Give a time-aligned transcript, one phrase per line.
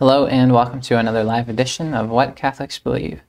[0.00, 3.20] Hello, and welcome to another live edition of What Catholics Believe.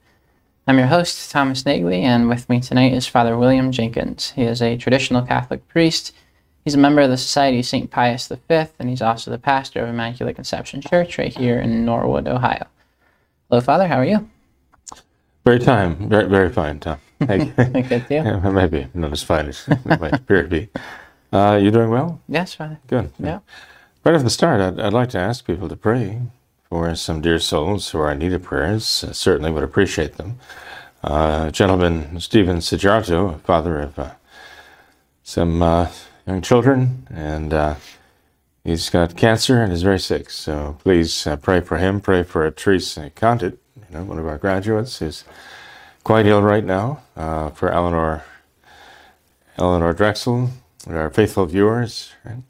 [0.66, 4.32] I'm your host, Thomas Nagley, and with me tonight is Father William Jenkins.
[4.32, 6.16] He is a traditional Catholic priest.
[6.64, 7.92] He's a member of the Society of St.
[7.92, 8.38] Pius V,
[8.80, 12.66] and he's also the pastor of Immaculate Conception Church right here in Norwood, Ohio.
[13.50, 13.90] Hello, Father.
[13.90, 14.30] How are you?
[15.44, 16.08] Very fine.
[16.08, 17.00] Very, very fine, Tom.
[17.20, 17.82] Thank you.
[17.82, 20.70] Good, yeah, maybe not as fine as it might appear to be.
[21.34, 22.22] Uh, you doing well?
[22.30, 22.80] Yes, Father.
[22.88, 23.12] Good.
[23.20, 23.40] Yeah.
[24.06, 26.22] Right off the start, I'd, I'd like to ask people to pray
[26.72, 29.04] for some dear souls who are in need of prayers.
[29.04, 30.40] Uh, certainly would appreciate them.
[31.04, 34.12] Uh, gentleman Stephen Sijarto, father of uh,
[35.22, 35.90] some uh,
[36.26, 37.76] young children, and uh,
[38.64, 40.30] he's got cancer and is very sick.
[40.30, 42.00] So please uh, pray for him.
[42.00, 45.26] Pray for Teresa Condit, you know, one of our graduates, who's
[46.06, 47.02] quite ill right now.
[47.54, 48.24] for Eleanor,
[49.58, 50.52] Eleanor Drexel,
[50.88, 52.14] our faithful viewers.
[52.24, 52.44] Right?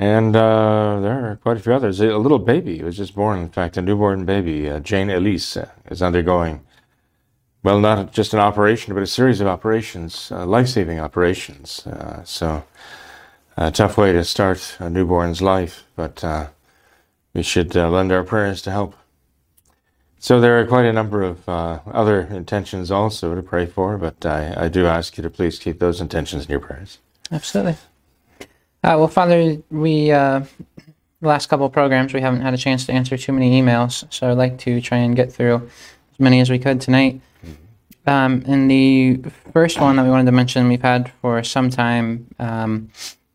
[0.00, 2.00] And uh, there are quite a few others.
[2.00, 5.68] A little baby was just born, in fact, a newborn baby, uh, Jane Elise, uh,
[5.90, 6.62] is undergoing,
[7.62, 11.86] well, not just an operation, but a series of operations, uh, life saving operations.
[11.86, 12.64] Uh, so,
[13.58, 16.24] a tough way to start a newborn's life, but
[17.34, 18.94] we should lend our prayers to help.
[20.18, 24.64] So, there are quite a number of other intentions also to pray for, but I,
[24.64, 26.96] I do ask you to please keep those intentions in your prayers.
[27.30, 27.76] Absolutely.
[28.82, 30.40] Uh, well, Father, we uh,
[31.20, 34.10] the last couple of programs we haven't had a chance to answer too many emails,
[34.12, 35.68] so I'd like to try and get through
[36.12, 37.20] as many as we could tonight.
[38.06, 39.20] Um, and the
[39.52, 42.90] first one that we wanted to mention, we've had for some time, um,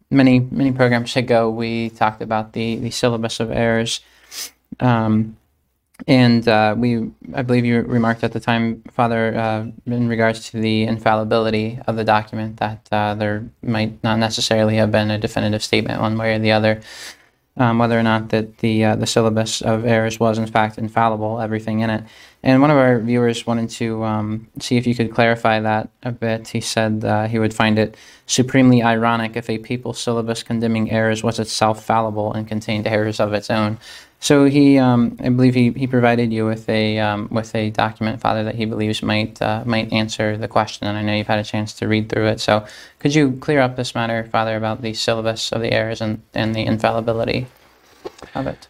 [0.09, 4.01] many many programs ago, we talked about the the syllabus of errors.
[4.79, 5.37] Um,
[6.07, 10.59] and uh, we, I believe you remarked at the time, Father, uh, in regards to
[10.59, 15.63] the infallibility of the document, that uh, there might not necessarily have been a definitive
[15.63, 16.81] statement one way or the other,
[17.57, 21.39] um, whether or not that the uh, the syllabus of errors was in fact infallible,
[21.39, 22.03] everything in it.
[22.43, 26.11] And one of our viewers wanted to um, see if you could clarify that a
[26.11, 26.49] bit.
[26.49, 27.95] He said uh, he would find it
[28.27, 33.33] supremely ironic if a papal syllabus condemning errors was itself fallible and contained errors of
[33.33, 33.79] its own.
[34.25, 38.19] So he, um, I believe he, he provided you with a um, with a document,
[38.19, 41.37] Father, that he believes might uh, might answer the question, and I know you've had
[41.37, 42.39] a chance to read through it.
[42.39, 42.65] So
[42.97, 46.55] could you clear up this matter, Father, about the syllabus of the errors and, and
[46.55, 47.45] the infallibility
[48.33, 48.67] of it?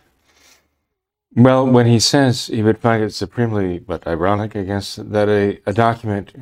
[1.33, 5.61] Well, when he says he would find it supremely, but ironic, I guess, that a,
[5.65, 6.33] a document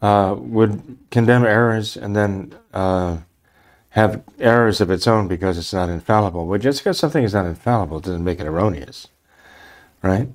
[0.00, 3.16] uh, would condemn errors and then uh,
[3.98, 6.46] have errors of its own because it's not infallible.
[6.46, 9.08] Well, just because something is not infallible doesn't make it erroneous,
[10.02, 10.28] right?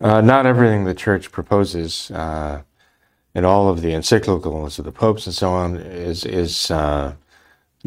[0.00, 2.62] Uh, not everything the church proposes uh,
[3.34, 7.14] in all of the encyclicals of the popes and so on is is uh,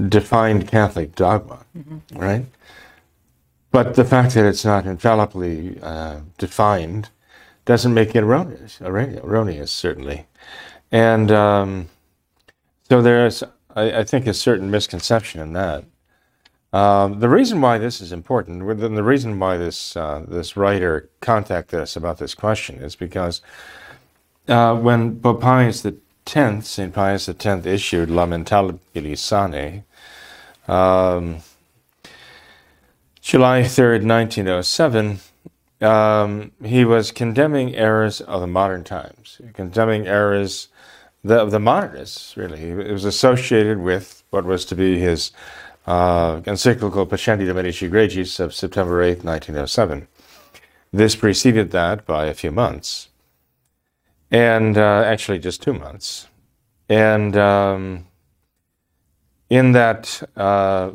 [0.10, 2.18] defined Catholic dogma, mm-hmm.
[2.18, 2.46] right?
[3.72, 7.10] But the fact that it's not infallibly uh, defined
[7.66, 8.82] doesn't make it erroneous.
[8.82, 10.26] Erroneous, certainly,
[10.92, 11.90] and um,
[12.90, 13.44] so there's
[13.78, 15.86] I, I, think, a certain misconception in that.
[16.74, 21.10] Um, the reason why this is important, and the reason why this uh, this writer
[21.22, 23.42] contacted us about this question is because
[24.48, 26.94] uh, when Pope Pius X, St.
[26.94, 29.86] Pius X, issued Lamentabili Sane,
[30.68, 31.38] um,
[33.22, 35.20] July 3rd, 1907,
[35.82, 40.68] um, he was condemning errors of the modern times, condemning errors
[41.24, 42.70] the, the modernists, really.
[42.70, 45.32] It was associated with what was to be his
[45.86, 50.08] uh, encyclical Pascendi Dominici Gregis of September 8, 1907.
[50.92, 53.10] This preceded that by a few months,
[54.32, 56.28] and uh, actually just two months.
[56.90, 58.08] And um,
[59.50, 60.92] in that uh,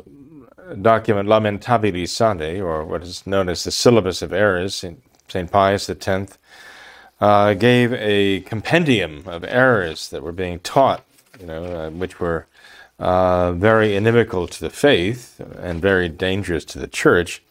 [0.81, 4.83] document, Lamentabili Sane, or what is known as the Syllabus of Errors,
[5.27, 5.51] St.
[5.51, 6.37] Pius X
[7.23, 11.05] uh, gave a compendium of errors that were being taught,
[11.39, 12.45] you know, uh, which were
[12.99, 17.41] uh, very inimical to the faith and very dangerous to the church.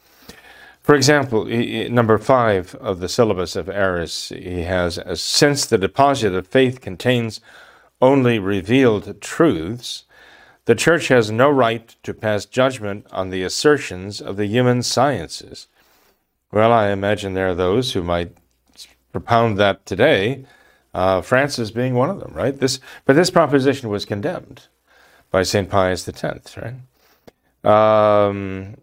[0.83, 6.35] For example, he, number five of the syllabus of errors, he has since the deposit
[6.35, 7.41] of faith contains
[8.03, 10.05] only revealed truths,
[10.67, 15.67] the Church has no right to pass judgment on the assertions of the human sciences.
[16.51, 18.37] Well, I imagine there are those who might
[19.13, 20.45] propound that today,
[20.95, 22.59] uh, Francis being one of them, right?
[22.59, 24.69] This, but this proposition was condemned
[25.31, 25.69] by St.
[25.69, 26.75] Pius X, right?
[27.65, 28.77] Um,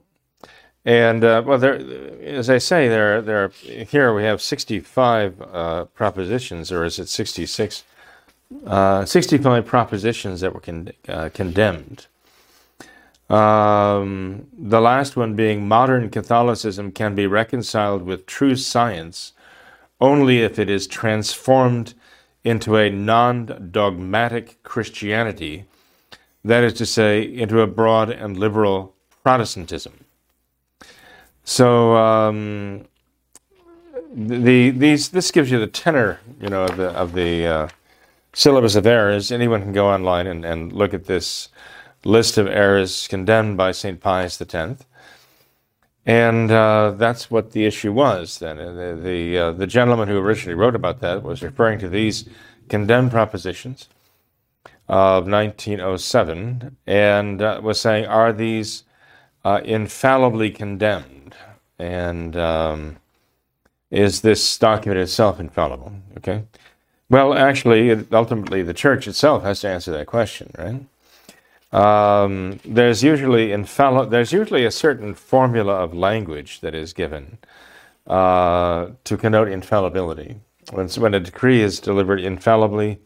[0.85, 1.75] and uh, well, there,
[2.21, 3.49] as I say, there, there.
[3.49, 7.83] Here we have 65 uh, propositions, or is it 66?
[8.65, 12.07] Uh, 65 propositions that were con- uh, condemned.
[13.29, 19.33] Um, the last one being modern Catholicism can be reconciled with true science
[19.99, 21.93] only if it is transformed
[22.43, 25.65] into a non dogmatic Christianity,
[26.43, 30.05] that is to say, into a broad and liberal Protestantism.
[31.43, 32.87] So um,
[34.13, 37.67] the these this gives you the tenor, you know, of the of the uh,
[38.33, 39.31] syllabus of errors.
[39.31, 41.49] Anyone can go online and, and look at this
[42.05, 44.85] list of errors condemned by Saint Pius X.
[46.05, 48.57] And uh, that's what the issue was then.
[48.57, 52.27] The, the, uh, the, gentleman who originally wrote about that was referring to these
[52.67, 53.89] condemned propositions
[54.87, 58.85] of 1907 and uh, was saying, are these
[59.43, 61.35] uh, infallibly condemned?
[61.77, 62.97] And um,
[63.91, 65.93] is this document itself infallible?
[66.17, 66.43] Okay.
[67.09, 70.85] Well, actually, ultimately, the church itself has to answer that question, right?
[71.71, 77.37] Um, there's usually infalli- there's usually a certain formula of language that is given
[78.07, 80.37] uh, to connote infallibility.
[80.71, 82.99] When, when a decree is delivered infallibly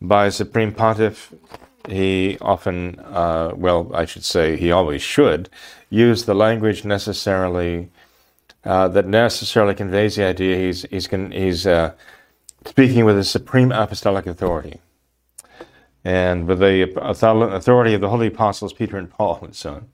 [0.00, 1.32] by a supreme pontiff,
[1.88, 5.50] he often, uh, well, I should say, he always should
[5.90, 7.90] use the language necessarily
[8.64, 11.92] uh, that necessarily conveys the idea he's he's he's uh,
[12.64, 14.80] speaking with a supreme apostolic authority
[16.04, 19.88] and with the authority of the holy apostles Peter and Paul and so on.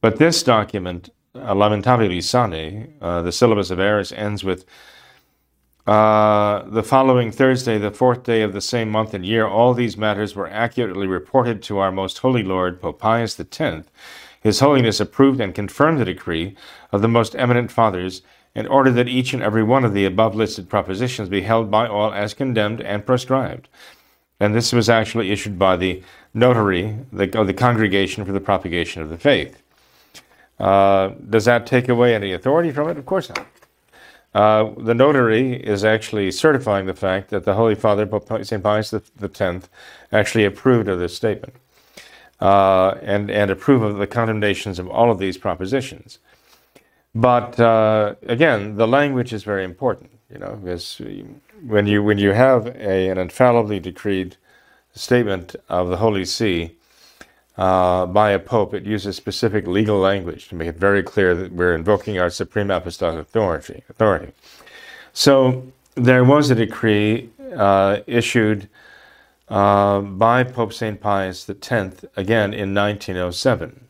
[0.00, 4.64] But this document, uh, Lamentabili Sane, uh, the syllabus of errors, ends with
[5.86, 9.96] uh, the following Thursday, the fourth day of the same month and year, all these
[9.96, 13.88] matters were accurately reported to our most holy Lord, Pope Pius X.
[14.40, 16.56] His Holiness approved and confirmed the decree
[16.92, 18.22] of the most eminent fathers
[18.54, 21.86] in order that each and every one of the above listed propositions be held by
[21.86, 23.68] all as condemned and proscribed
[24.42, 26.02] and this was actually issued by the
[26.34, 29.62] notary the, of the Congregation for the Propagation of the Faith.
[30.58, 32.98] Uh, does that take away any authority from it?
[32.98, 33.46] Of course not.
[34.34, 38.08] Uh, the notary is actually certifying the fact that the Holy Father,
[38.42, 38.62] St.
[38.62, 39.68] Pius X,
[40.10, 41.54] actually approved of this statement
[42.40, 46.18] uh, and, and approved of the condemnations of all of these propositions.
[47.14, 51.00] But uh, again, the language is very important, you know, because
[51.66, 54.36] when you when you have a, an infallibly decreed
[54.94, 56.76] statement of the Holy See
[57.58, 61.52] uh, by a pope, it uses specific legal language to make it very clear that
[61.52, 63.82] we're invoking our supreme apostolic authority.
[63.90, 64.32] Authority.
[65.12, 68.68] So there was a decree uh, issued
[69.48, 71.70] uh, by Pope Saint Pius X
[72.16, 73.86] again in 1907,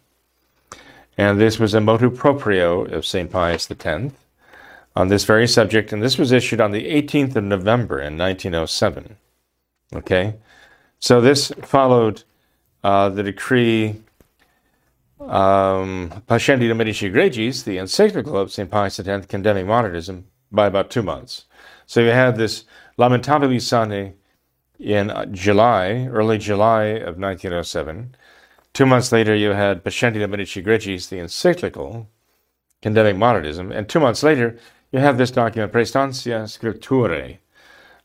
[1.16, 4.12] and this was a motu proprio of Saint Pius X
[4.94, 9.16] on this very subject, and this was issued on the 18th of November in 1907.
[9.94, 10.34] Okay,
[10.98, 12.22] so this followed
[12.84, 13.96] uh, the decree
[15.20, 18.70] um, Pascendi Dominici Gregis, the encyclical of St.
[18.70, 21.46] Pius X condemning modernism, by about two months.
[21.86, 22.64] So you had this
[22.98, 24.14] Lamentabili Sane
[24.78, 28.14] in July, early July of 1907.
[28.72, 32.08] Two months later, you had Pascendi Dominici Gregis, the encyclical
[32.80, 33.70] condemning modernism.
[33.70, 34.58] And two months later,
[34.92, 37.38] you have this document, Praestantia Scripturae,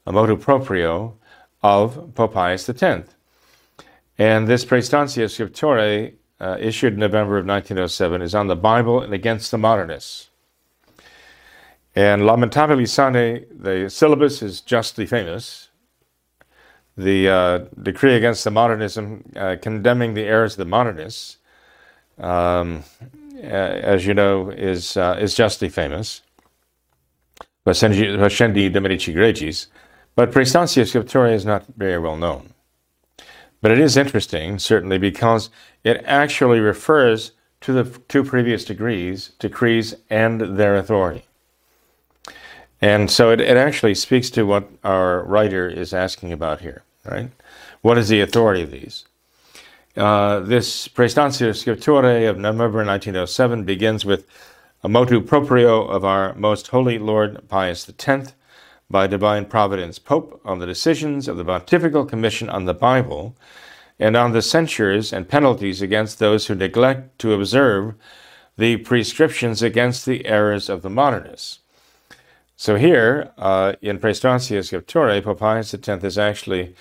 [0.05, 1.15] a motu proprio
[1.61, 3.09] of Pope Pius X.
[4.17, 9.13] And this Praestantia Scripturae, uh, issued in November of 1907, is on the Bible and
[9.13, 10.29] against the modernists.
[11.93, 15.69] And Lamentabili Sane, the syllabus is justly famous.
[16.95, 21.37] The uh, decree against the modernism, uh, condemning the errors of the modernists,
[22.17, 22.83] um,
[23.41, 26.21] as you know, is, uh, is justly famous.
[27.67, 29.67] Pascendi Dominici Gregis,
[30.15, 32.53] but Praestantia Scripturae is not very well known.
[33.61, 35.49] But it is interesting, certainly, because
[35.83, 37.31] it actually refers
[37.61, 41.25] to the two previous degrees, decrees and their authority.
[42.81, 47.31] And so it, it actually speaks to what our writer is asking about here, right?
[47.81, 49.05] What is the authority of these?
[49.95, 54.27] Uh, this Praestantia Scripturae of November 1907 begins with
[54.87, 58.33] a motu proprio of our most holy Lord Pius X
[58.89, 63.35] by divine providence Pope on the decisions of the Pontifical Commission on the Bible
[63.99, 67.95] and on the censures and penalties against those who neglect to observe
[68.55, 71.59] the prescriptions against the errors of the modernists.
[72.55, 76.75] So here, uh, in Praestantia Scripturae, Pope Pius X is actually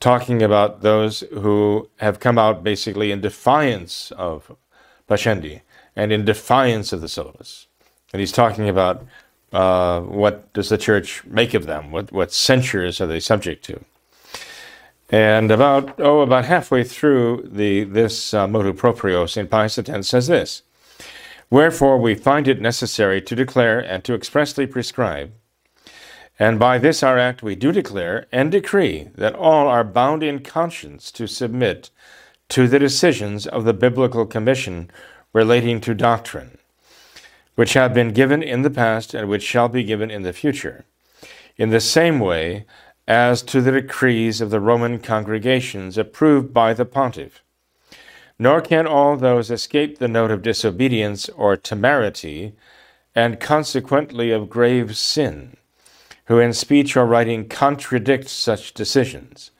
[0.00, 4.56] talking about those who have come out basically in defiance of
[5.06, 5.60] Pascendi
[5.96, 7.66] and in defiance of the syllabus.
[8.12, 9.06] And he's talking about
[9.52, 11.90] uh, what does the church make of them?
[11.92, 13.80] What, what censures are they subject to?
[15.10, 20.26] And about oh, about halfway through the this uh, motu proprio, Saint Pius X says
[20.26, 20.62] this:
[21.50, 25.32] Wherefore we find it necessary to declare and to expressly prescribe,
[26.38, 30.40] and by this our act we do declare and decree that all are bound in
[30.40, 31.90] conscience to submit
[32.48, 34.90] to the decisions of the biblical commission
[35.34, 36.56] relating to doctrine,
[37.56, 40.86] which have been given in the past and which shall be given in the future.
[41.58, 42.64] In the same way
[43.06, 47.42] as to the decrees of the Roman congregations approved by the pontiff.
[48.38, 52.54] Nor can all those escape the note of disobedience or temerity,
[53.14, 55.56] and consequently of grave sin,
[56.24, 59.50] who in speech or writing contradict such decisions.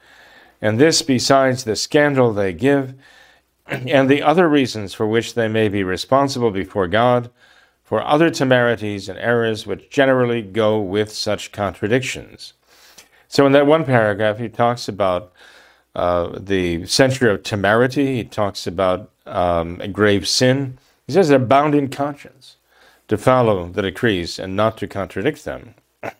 [0.61, 2.95] And this besides the scandal they give,
[3.67, 7.29] and the other reasons for which they may be responsible before God,
[7.83, 12.53] for other temerities and errors which generally go with such contradictions.
[13.27, 15.31] So, in that one paragraph, he talks about
[15.95, 20.77] uh, the censure of temerity, he talks about um, a grave sin.
[21.07, 22.57] He says they're bound in conscience
[23.07, 25.75] to follow the decrees and not to contradict them.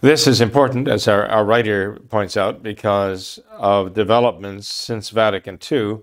[0.00, 5.98] This is important, as our, our writer points out, because of developments since Vatican II,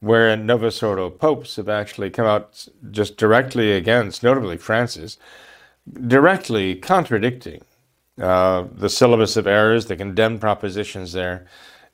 [0.00, 5.16] where Novus Ordo popes have actually come out just directly against, notably Francis,
[6.08, 7.62] directly contradicting
[8.20, 11.46] uh, the syllabus of errors, the condemned propositions there,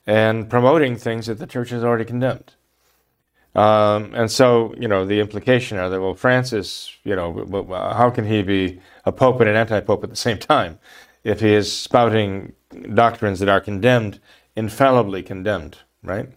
[0.06, 2.54] and promoting things that the church has already condemned.
[3.54, 8.26] Um, and so, you know, the implication are that, well, Francis, you know, how can
[8.26, 10.78] he be a pope and an anti pope at the same time
[11.24, 12.52] if he is spouting
[12.94, 14.20] doctrines that are condemned,
[14.56, 16.28] infallibly condemned, right?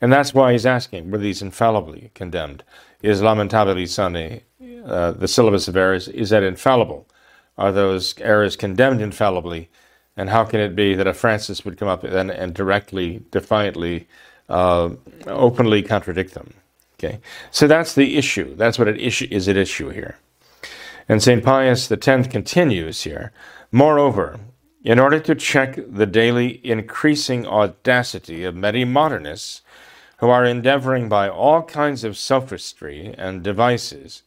[0.00, 2.64] And that's why he's asking, were these infallibly condemned?
[3.02, 4.40] Is Lamentabili Sane,
[4.86, 7.06] uh, the syllabus of errors, is that infallible?
[7.56, 9.68] are those errors condemned infallibly?
[10.16, 14.06] And how can it be that a Francis would come up and, and directly, defiantly,
[14.48, 14.90] uh,
[15.26, 16.54] openly contradict them?
[16.98, 17.18] Okay,
[17.50, 18.54] so that's the issue.
[18.54, 20.16] That's what it issue is at issue here.
[21.08, 21.44] And St.
[21.44, 23.32] Pius X continues here.
[23.74, 24.38] Moreover,
[24.84, 29.62] in order to check the daily increasing audacity of many modernists
[30.18, 34.22] who are endeavoring by all kinds of sophistry and devices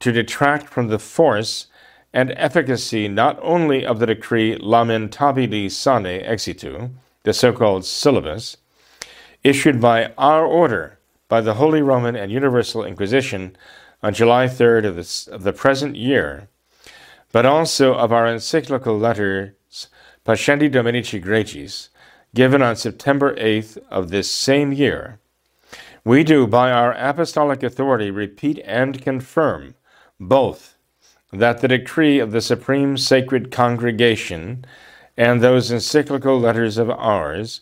[0.00, 1.68] to detract from the force
[2.12, 6.90] and efficacy not only of the decree Lamentabili Sane Exitu,
[7.22, 8.56] the so called syllabus,
[9.44, 13.56] issued by our order by the Holy Roman and Universal Inquisition
[14.02, 16.48] on July 3rd of, this, of the present year,
[17.32, 19.88] but also of our encyclical letters
[20.26, 21.88] Pascendi Dominici Gregis,
[22.34, 25.18] given on September 8th of this same year,
[26.04, 29.74] we do by our apostolic authority repeat and confirm
[30.18, 30.76] both
[31.32, 34.64] that the decree of the Supreme Sacred Congregation
[35.16, 37.60] and those encyclical letters of ours,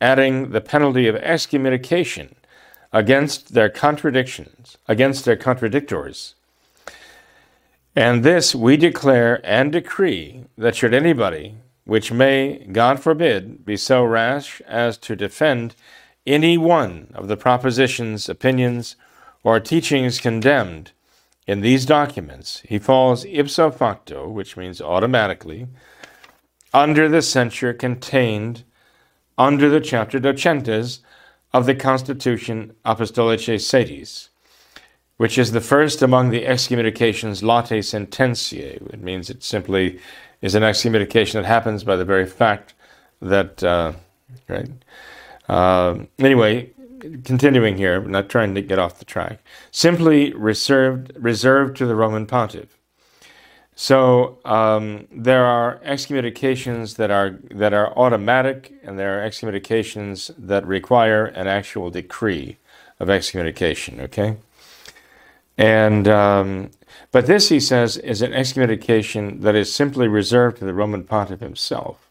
[0.00, 2.34] adding the penalty of excommunication
[2.92, 6.34] against their contradictions, against their contradictors.
[7.96, 14.04] And this we declare and decree that should anybody, which may, God forbid, be so
[14.04, 15.74] rash as to defend
[16.26, 18.96] any one of the propositions, opinions,
[19.42, 20.92] or teachings condemned,
[21.46, 25.66] in these documents, he falls ipso facto, which means automatically,
[26.72, 28.62] under the censure contained
[29.36, 31.00] under the chapter docentes
[31.52, 34.29] of the Constitution Apostolicae Sedis,
[35.20, 38.76] which is the first among the excommunications latae sententiae.
[38.90, 40.00] It means it simply
[40.40, 42.72] is an excommunication that happens by the very fact
[43.20, 43.92] that, uh,
[44.48, 44.70] right?
[45.46, 46.70] Uh, anyway,
[47.22, 52.24] continuing here, not trying to get off the track, simply reserved reserved to the Roman
[52.24, 52.78] pontiff.
[53.74, 60.66] So um, there are excommunications that are that are automatic, and there are excommunications that
[60.66, 62.56] require an actual decree
[62.98, 64.00] of excommunication.
[64.00, 64.38] Okay,
[65.60, 66.70] and um,
[67.12, 71.40] but this he says is an excommunication that is simply reserved to the Roman pontiff
[71.40, 72.08] himself.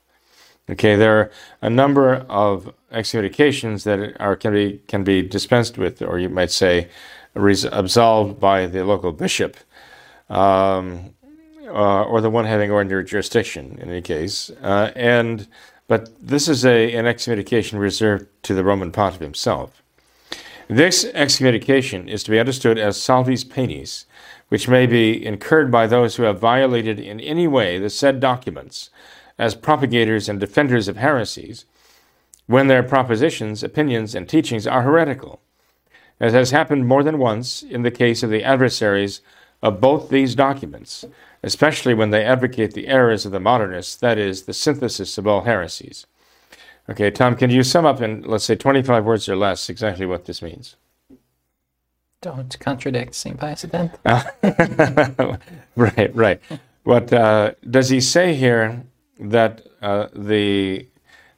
[0.70, 1.32] Okay, there are
[1.64, 6.52] a number of excommunications that are can be can be dispensed with, or you might
[6.52, 6.90] say,
[7.34, 9.58] res- absolved by the local bishop,
[10.30, 11.16] um,
[11.66, 15.48] uh, or the one having ordinary jurisdiction in any case, uh, and
[15.88, 19.82] but this is a, an excommunication reserved to the Roman pontiff himself.
[20.72, 24.06] This excommunication is to be understood as salvis poenis,
[24.50, 28.92] which may be incurred by those who have violated in any way the said documents
[29.40, 31.66] as propagators and defenders of heresies,
[32.46, 35.42] when their propositions, opinions, and teachings are heretical,
[36.20, 39.22] as has happened more than once in the case of the adversaries
[39.64, 41.04] of both these documents,
[41.42, 45.46] especially when they advocate the errors of the modernists, that is, the synthesis of all
[45.46, 46.06] heresies.
[46.90, 50.26] Okay, Tom, can you sum up in, let's say, 25 words or less exactly what
[50.26, 50.76] this means?
[52.22, 53.40] Don't contradict St.
[53.40, 53.98] Pius X.
[55.76, 56.42] right, right.
[56.84, 58.84] What uh, does he say here
[59.20, 60.86] that uh, the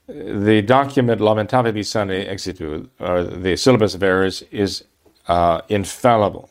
[0.08, 4.84] the document Lamentabili Sane Exitu, or the syllabus of errors, is
[5.28, 6.50] uh, infallible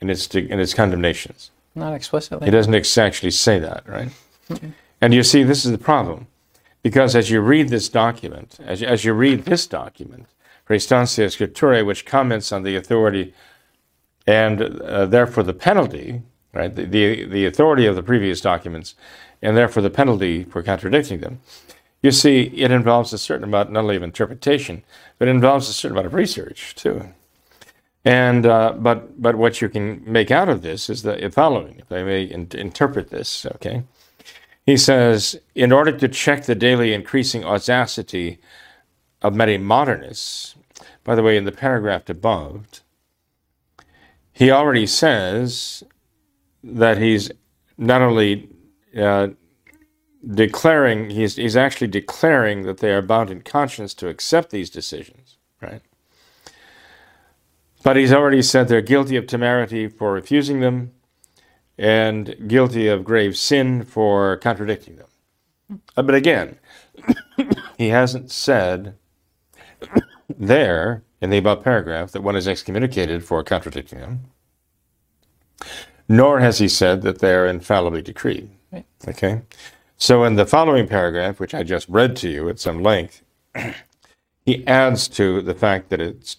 [0.00, 1.50] in its in its condemnations?
[1.74, 2.46] Not explicitly.
[2.46, 4.10] He doesn't actually say that, right?
[5.00, 6.28] And you see, this is the problem.
[6.82, 10.26] Because as you read this document, as you, as you read this document,
[10.66, 13.34] Praestantia Scripturae, which comments on the authority
[14.26, 16.22] and uh, therefore the penalty,
[16.52, 18.94] right, the, the, the authority of the previous documents,
[19.40, 21.40] and therefore the penalty for contradicting them,
[22.02, 24.82] you see, it involves a certain amount not only of interpretation,
[25.18, 27.12] but it involves a certain amount of research too.
[28.04, 31.92] And uh, but but what you can make out of this is the following, if
[31.92, 33.84] I may in- interpret this, okay.
[34.64, 38.38] He says, in order to check the daily increasing audacity
[39.20, 40.54] of many modernists,
[41.04, 42.82] by the way, in the paragraph above,
[44.32, 45.82] he already says
[46.62, 47.30] that he's
[47.76, 48.48] not only
[48.96, 49.28] uh,
[50.34, 55.38] declaring, he's, he's actually declaring that they are bound in conscience to accept these decisions,
[55.60, 55.82] right?
[57.82, 60.92] But he's already said they're guilty of temerity for refusing them
[61.78, 65.80] and guilty of grave sin for contradicting them.
[65.96, 66.58] Uh, but again,
[67.78, 68.94] he hasn't said
[70.28, 74.20] there in the above paragraph that one is excommunicated for contradicting them,
[76.08, 78.50] nor has he said that they are infallibly decreed.
[78.72, 78.86] Right.
[79.06, 79.42] Okay?
[79.96, 83.22] So in the following paragraph, which I just read to you at some length,
[84.44, 86.38] he adds to the fact that it's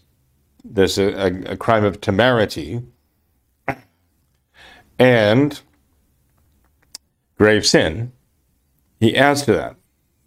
[0.66, 2.82] there's a, a, a crime of temerity
[5.00, 5.62] and
[7.38, 8.12] grave sin.
[9.00, 9.76] He adds to that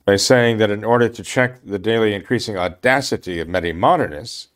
[0.05, 4.49] by saying that in order to check the daily increasing audacity of many modernists,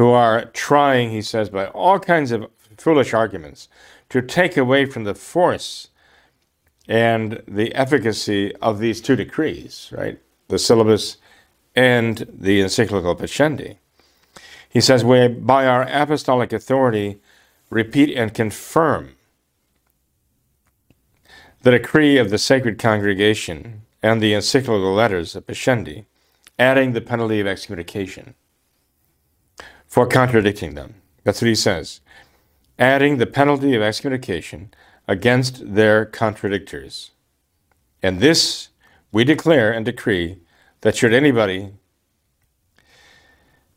[0.00, 3.68] who are trying, he says, by all kinds of foolish arguments,
[4.08, 5.88] to take away from the force
[6.88, 10.18] and the efficacy of these two decrees, right?
[10.48, 11.18] The syllabus
[11.76, 13.76] and the encyclical Pascendi.
[14.70, 17.20] He says, We, by our apostolic authority,
[17.70, 19.16] repeat and confirm
[21.62, 26.06] the decree of the Sacred Congregation and the encyclical letters of Pascendi,
[26.58, 28.34] adding the penalty of excommunication
[29.86, 30.94] for contradicting them.
[31.24, 32.00] That's what he says.
[32.78, 34.72] Adding the penalty of excommunication
[35.06, 37.10] against their contradictors.
[38.02, 38.68] And this
[39.12, 40.38] we declare and decree
[40.80, 41.72] that should anybody,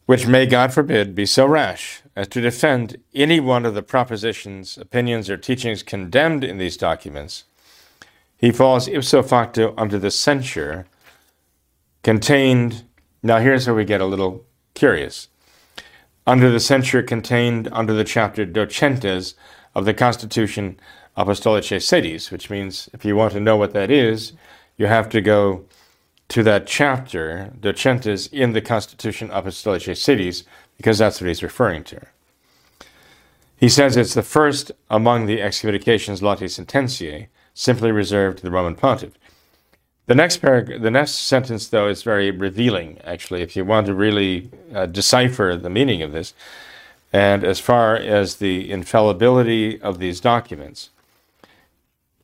[0.06, 4.78] which may God forbid, be so rash as to defend any one of the propositions,
[4.78, 7.46] opinions, or teachings condemned in these documents,
[8.38, 10.86] he falls ipso facto under the censure
[12.04, 12.84] contained.
[13.22, 15.30] Now, here's where we get a little curious.
[16.28, 19.36] Under the censure contained under the chapter Docentes
[19.74, 20.80] of the Constitution
[21.18, 24.34] Apostolicae Sedis, which means if you want to know what that is,
[24.78, 25.64] you have to go
[26.30, 30.44] to that chapter, Docentes, in the Constitution Apostolicae Sedis,
[30.78, 32.02] because that's what he's referring to.
[33.58, 38.76] He says it's the first among the excommunications latae sententiae, simply reserved to the Roman
[38.76, 39.14] pontiff.
[40.06, 43.00] The next parag- the next sentence, though, is very revealing.
[43.06, 46.34] Actually, if you want to really uh, decipher the meaning of this,
[47.14, 50.90] and as far as the infallibility of these documents,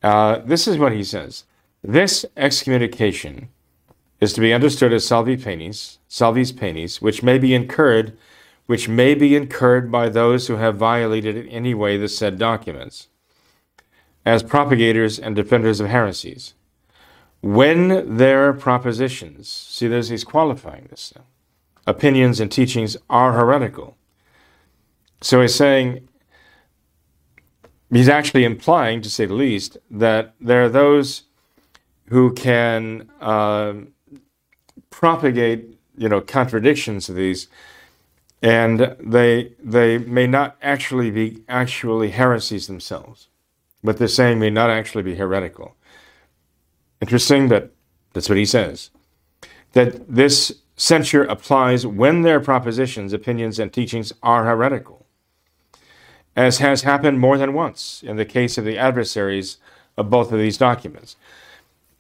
[0.04, 1.46] uh, this is what he says:
[1.82, 3.48] This excommunication
[4.20, 8.18] is to be understood as salvi poenis, salvis poenis, which may be incurred,
[8.66, 13.08] which may be incurred by those who have violated in any way the said documents,
[14.26, 16.54] as propagators and defenders of heresies
[17.42, 21.24] when their propositions, see, there's he's qualifying this now,
[21.88, 23.98] opinions and teachings are heretical.
[25.22, 26.08] So he's saying,
[27.92, 31.24] he's actually implying, to say the least, that there are those
[32.08, 33.74] who can uh,
[35.00, 37.48] propagate, you know, contradictions of these,
[38.42, 43.30] and they they may not actually be actually heresies themselves,
[43.82, 45.78] but they're saying may not actually be heretical.
[47.00, 47.72] Interesting that
[48.14, 48.90] That's what he says.
[49.74, 55.06] That this censure applies when their propositions, opinions, and teachings are heretical,
[56.36, 59.58] as has happened more than once in the case of the adversaries
[59.96, 61.16] of both of these documents.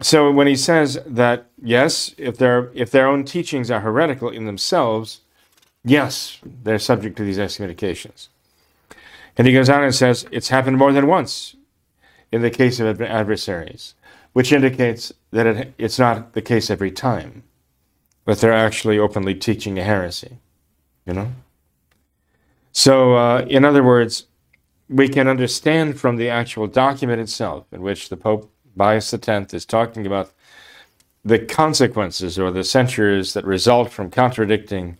[0.01, 4.45] So when he says that, yes, if their, if their own teachings are heretical in
[4.45, 5.21] themselves,
[5.83, 8.29] yes, they're subject to these excommunications.
[9.37, 11.55] And he goes on and says, it's happened more than once
[12.31, 13.95] in the case of adversaries,
[14.33, 17.43] which indicates that it, it's not the case every time,
[18.23, 20.37] but they're actually openly teaching a heresy,
[21.05, 21.31] you know?
[22.71, 24.27] So, uh, in other words,
[24.87, 29.65] we can understand from the actual document itself, in which the Pope Pius X is
[29.65, 30.31] talking about
[31.23, 34.97] the consequences or the censures that result from contradicting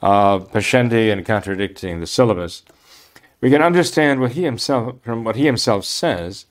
[0.00, 2.62] uh, Pascendi and contradicting the syllabus,
[3.40, 6.46] we can understand what he himself, from what he himself says,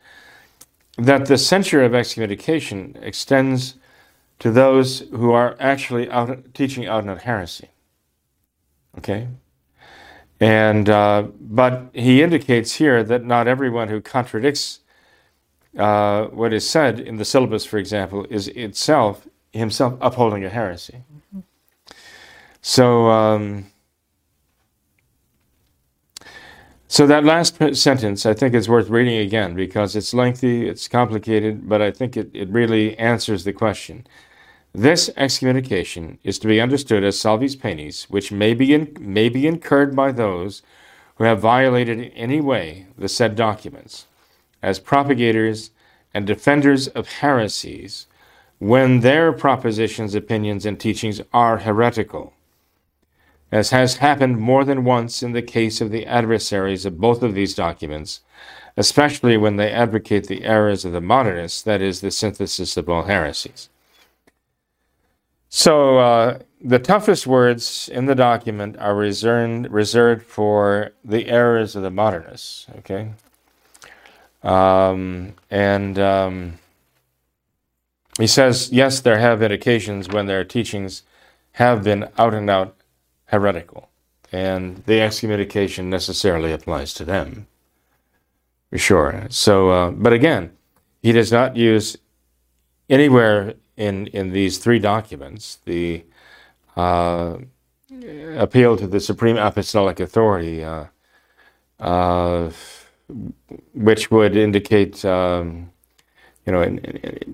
[0.97, 3.75] that the censure of excommunication extends
[4.39, 7.69] to those who are actually out, teaching out heresy.
[8.97, 9.27] Okay?
[10.39, 14.81] And, uh, but he indicates here that not everyone who contradicts
[15.77, 21.03] uh, what is said in the syllabus, for example, is itself himself upholding a heresy.
[21.13, 21.39] Mm-hmm.
[22.61, 23.67] So, um,
[26.87, 31.69] so that last sentence, I think, is worth reading again because it's lengthy, it's complicated,
[31.69, 34.07] but I think it, it really answers the question.
[34.73, 39.47] This excommunication is to be understood as salvis poenis, which may be, in, may be
[39.47, 40.61] incurred by those
[41.15, 44.06] who have violated in any way the said documents
[44.61, 45.71] as propagators
[46.13, 48.07] and defenders of heresies
[48.59, 52.33] when their propositions, opinions, and teachings are heretical,
[53.51, 57.33] as has happened more than once in the case of the adversaries of both of
[57.33, 58.21] these documents,
[58.75, 63.03] especially when they advocate the errors of the modernists, that is, the synthesis of all
[63.03, 63.69] heresies.
[65.49, 71.83] So, uh, the toughest words in the document are reserved, reserved for the errors of
[71.83, 73.11] the modernists, okay?
[74.47, 76.53] Um, and um,
[78.17, 81.03] he says, yes, there have been occasions when their teachings
[81.53, 82.75] have been out and out
[83.25, 83.89] heretical,
[84.31, 87.47] and the excommunication necessarily applies to them.
[88.73, 89.27] Sure.
[89.29, 90.51] So, uh, but again,
[91.01, 91.97] he does not use
[92.89, 96.03] anywhere in in these three documents the
[96.77, 97.37] uh,
[98.37, 100.63] appeal to the supreme apostolic authority.
[100.63, 100.85] Uh,
[101.79, 102.49] uh
[103.73, 105.71] which would indicate, um,
[106.45, 106.79] you know, in,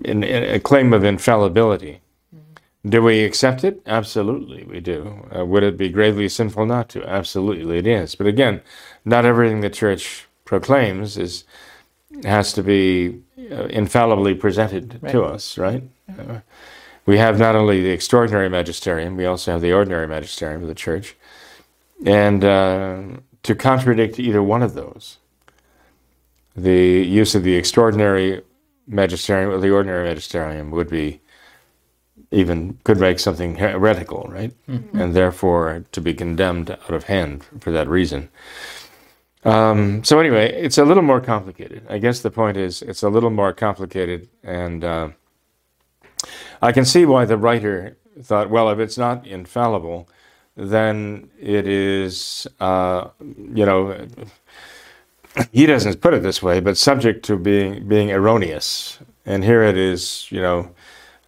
[0.04, 2.00] in, in a claim of infallibility.
[2.34, 2.90] Mm-hmm.
[2.90, 3.82] Do we accept it?
[3.86, 5.28] Absolutely, we do.
[5.36, 7.04] Uh, would it be gravely sinful not to?
[7.08, 8.14] Absolutely, it is.
[8.14, 8.60] But again,
[9.04, 11.44] not everything the church proclaims is
[12.24, 15.10] has to be uh, infallibly presented right.
[15.10, 15.82] to us, right?
[16.08, 16.40] Uh,
[17.06, 20.74] we have not only the extraordinary magisterium, we also have the ordinary magisterium of the
[20.74, 21.16] church.
[22.06, 23.02] And uh,
[23.42, 25.18] to contradict either one of those
[26.56, 28.42] the use of the extraordinary
[28.86, 31.20] magisterium or the ordinary magisterium would be
[32.30, 34.52] even could make something heretical, right?
[34.68, 35.00] Mm-hmm.
[35.00, 38.28] And therefore to be condemned out of hand for that reason.
[39.44, 41.86] Um, so anyway, it's a little more complicated.
[41.88, 45.08] I guess the point is it's a little more complicated, and uh,
[46.62, 50.08] I can see why the writer thought, well, if it's not infallible,
[50.56, 54.06] then it is, uh, you know
[55.52, 58.98] he doesn't put it this way, but subject to being being erroneous.
[59.26, 60.70] And here it is, you know,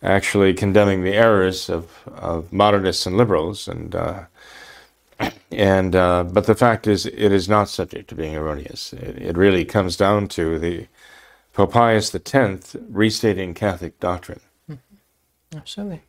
[0.03, 4.25] actually condemning the errors of, of modernists and liberals, and uh,
[5.51, 8.93] and uh, but the fact is, it is not subject to being erroneous.
[8.93, 10.87] It, it really comes down to the
[11.53, 14.41] Pope Pius X restating Catholic doctrine.
[14.71, 15.57] Mm-hmm.
[15.57, 16.03] Absolutely.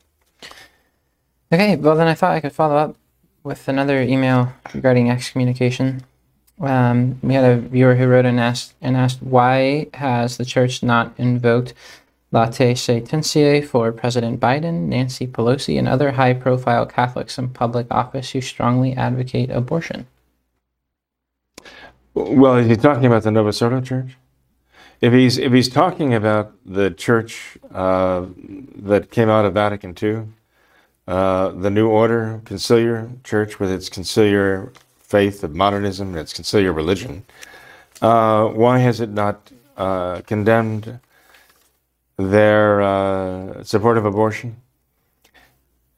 [1.51, 2.97] Okay, well then I thought I could follow up
[3.43, 6.03] with another email regarding excommunication.
[6.59, 10.81] Um, we had a viewer who wrote and asked and asked why has the church
[10.81, 11.73] not invoked
[12.33, 18.41] Latae Sententiae for President Biden, Nancy Pelosi, and other high-profile Catholics in public office who
[18.41, 20.07] strongly advocate abortion?
[22.13, 24.17] Well, is he talking about the Novus Ordo Church?
[24.99, 28.25] If he's if he's talking about the church uh,
[28.77, 30.23] that came out of Vatican II,
[31.07, 34.73] uh, the New Order Conciliar Church with its conciliar
[35.07, 37.25] faith of modernism its conciliar religion,
[38.01, 40.99] uh, why has it not uh, condemned
[42.17, 44.57] their uh, support of abortion?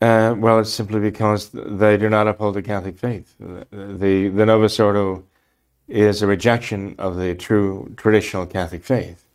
[0.02, 3.36] Uh, well, it's simply because they do not uphold the Catholic faith.
[3.40, 5.26] The, the Novus Ordo
[5.90, 9.26] is a rejection of the true traditional Catholic faith.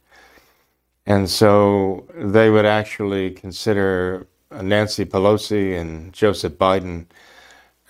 [1.04, 4.26] And so they would actually consider
[4.62, 7.06] Nancy Pelosi and Joseph Biden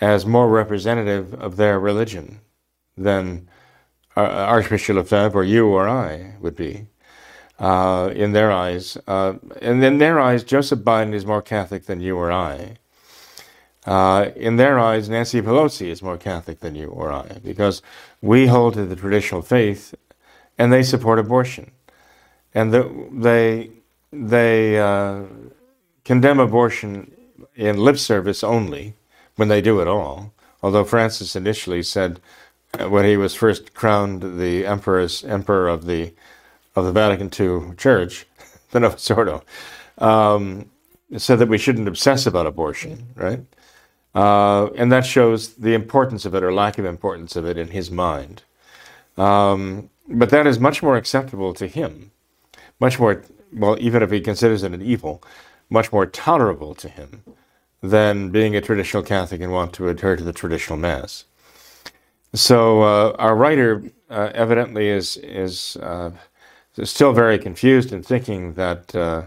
[0.05, 2.41] as more representative of their religion
[2.95, 3.49] than
[4.15, 6.87] uh, Archbishop Lefebvre or you or I would be.
[7.59, 8.99] Uh, in their eyes.
[9.07, 12.77] Uh, and in their eyes, Joseph Biden is more Catholic than you or I.
[13.87, 17.81] Uh, in their eyes, Nancy Pelosi is more Catholic than you or I because
[18.21, 19.95] we hold to the traditional faith
[20.59, 21.71] and they support abortion.
[22.53, 23.71] And the, they,
[24.13, 25.23] they uh,
[26.05, 27.13] condemn abortion
[27.55, 28.95] in lip service only
[29.37, 30.33] when they do it all.
[30.63, 32.21] Although Francis initially said,
[32.79, 36.13] uh, when he was first crowned the emperor's, emperor of the
[36.77, 38.27] of the Vatican II Church,
[38.71, 39.45] the Novus Ordo,
[39.99, 40.71] um,
[41.17, 43.41] said that we shouldn't obsess about abortion, right?
[44.15, 47.69] Uh, and that shows the importance of it or lack of importance of it in
[47.69, 48.43] his mind.
[49.17, 52.11] Um, but that is much more acceptable to him,
[52.81, 55.23] much more, well, even if he considers it an evil,
[55.71, 57.23] much more tolerable to him
[57.91, 61.25] than being a traditional Catholic and want to adhere to the traditional Mass.
[62.33, 66.11] So uh, our writer uh, evidently is is uh,
[66.83, 69.23] still very confused in thinking that uh,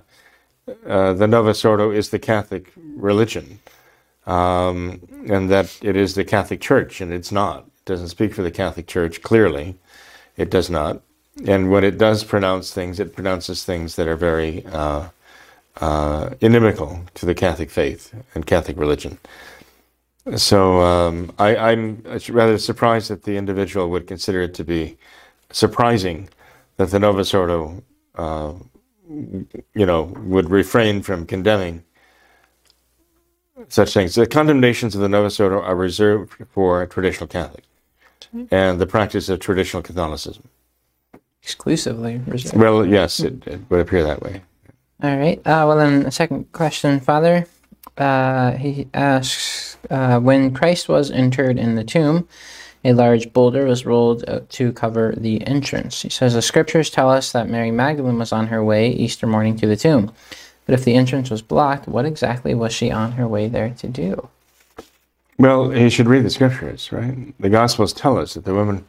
[0.85, 3.59] uh, the Novus Ordo is the Catholic religion
[4.25, 7.59] um, and that it is the Catholic Church, and it's not.
[7.59, 9.75] It doesn't speak for the Catholic Church clearly.
[10.35, 11.01] It does not.
[11.45, 14.65] And when it does pronounce things, it pronounces things that are very
[15.81, 19.17] uh, inimical to the Catholic faith and Catholic religion.
[20.35, 24.97] So um, I, am rather surprised that the individual would consider it to be
[25.51, 26.29] surprising
[26.75, 27.81] that the Novus Ordo,
[28.15, 28.53] uh,
[29.09, 31.83] you know, would refrain from condemning
[33.69, 34.15] such things.
[34.15, 37.63] The condemnations of the Novus Ordo are reserved for traditional Catholic
[38.51, 40.43] and the practice of traditional Catholicism.
[41.41, 42.57] Exclusively reserved.
[42.57, 44.41] Well, yes, it, it would appear that way.
[45.01, 45.39] All right.
[45.39, 47.45] Uh, well, then, the second question, Father.
[47.97, 52.27] Uh, he asks uh, When Christ was interred in the tomb,
[52.85, 56.03] a large boulder was rolled out to cover the entrance.
[56.03, 59.55] He says the scriptures tell us that Mary Magdalene was on her way Easter morning
[59.57, 60.11] to the tomb.
[60.65, 63.87] But if the entrance was blocked, what exactly was she on her way there to
[63.87, 64.29] do?
[65.39, 67.33] Well, he should read the scriptures, right?
[67.39, 68.85] The Gospels tell us that the women,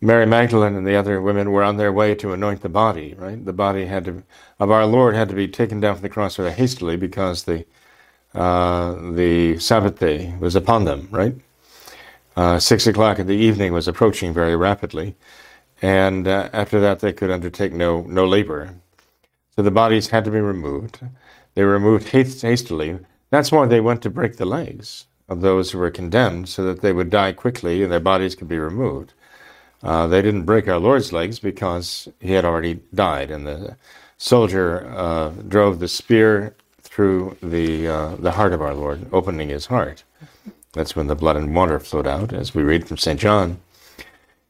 [0.00, 3.44] Mary Magdalene and the other women, were on their way to anoint the body, right?
[3.44, 4.22] The body had to,
[4.60, 7.64] of our Lord had to be taken down from the cross rather hastily because the,
[8.34, 11.34] uh, the Sabbath day was upon them, right?
[12.36, 15.16] Uh, six o'clock in the evening was approaching very rapidly,
[15.82, 18.74] and uh, after that they could undertake no no labor.
[19.56, 21.00] So the bodies had to be removed.
[21.54, 22.98] They were removed hastily.
[23.30, 26.82] That's why they went to break the legs of those who were condemned, so that
[26.82, 29.14] they would die quickly and their bodies could be removed.
[29.82, 33.76] Uh, they didn't break our Lord's legs because he had already died, and the
[34.18, 39.66] soldier uh, drove the spear through the uh, the heart of our Lord, opening his
[39.66, 40.02] heart.
[40.72, 43.18] That's when the blood and water flowed out, as we read from St.
[43.18, 43.60] John.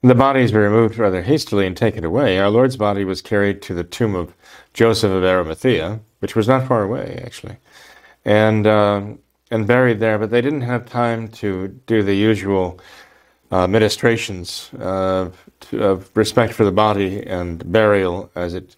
[0.03, 2.39] The bodies were removed rather hastily and taken away.
[2.39, 4.35] Our Lord's body was carried to the tomb of
[4.75, 7.57] Joseph of Arimathea, which was not far away, actually,
[8.25, 9.03] and, uh,
[9.51, 10.19] and buried there.
[10.19, 12.79] But they didn't have time to do the usual
[13.51, 15.31] uh, ministrations uh,
[15.73, 18.77] of respect for the body and burial as it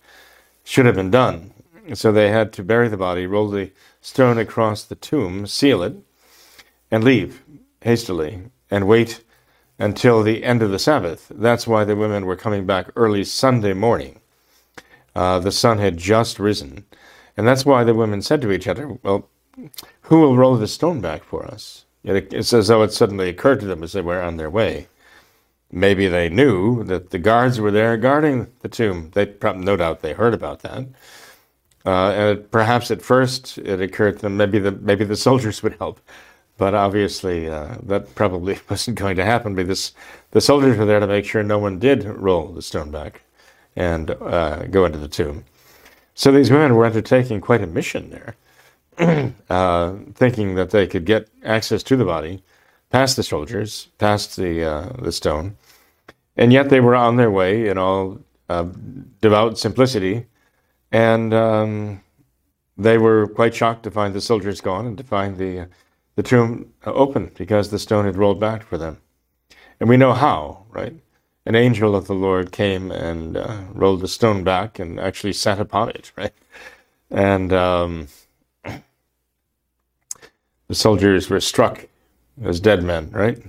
[0.65, 1.53] should have been done.
[1.95, 5.95] So they had to bury the body, roll the stone across the tomb, seal it,
[6.91, 7.43] and leave
[7.83, 9.25] hastily and wait
[9.79, 11.31] until the end of the Sabbath.
[11.35, 14.21] That's why the women were coming back early Sunday morning.
[15.15, 16.85] Uh, the sun had just risen.
[17.37, 19.29] And that's why the women said to each other, Well,
[20.03, 21.85] who will roll the stone back for us?
[22.09, 24.89] It's as though it suddenly occurred to them as they were on their way.
[25.71, 29.11] Maybe they knew that the guards were there guarding the tomb.
[29.13, 30.87] They probably no doubt they heard about that.
[31.85, 35.77] Uh, and perhaps at first it occurred to them maybe the maybe the soldiers would
[35.79, 36.01] help.
[36.57, 39.93] But obviously, uh, that probably wasn't going to happen because
[40.33, 43.23] the soldiers were there to make sure no one did roll the stone back
[43.77, 45.45] and uh, go into the tomb.
[46.15, 48.35] So these women were undertaking quite a mission there,
[49.51, 52.43] uh, thinking that they could get access to the body,
[52.91, 55.57] past the soldiers, past the uh, the stone,
[56.37, 58.67] and yet they were on their way in all uh,
[59.21, 60.27] devout simplicity,
[60.91, 62.01] and um,
[62.77, 65.69] they were quite shocked to find the soldiers gone and to find the
[66.17, 68.99] the tomb open because the stone had rolled back for them.
[69.79, 70.95] And we know how, right?
[71.47, 75.61] An angel of the Lord came and uh, rolled the stone back and actually sat
[75.61, 76.35] upon it, right?
[77.11, 78.09] And um,
[80.69, 81.87] the soldiers were struck
[82.43, 83.43] as dead men, right?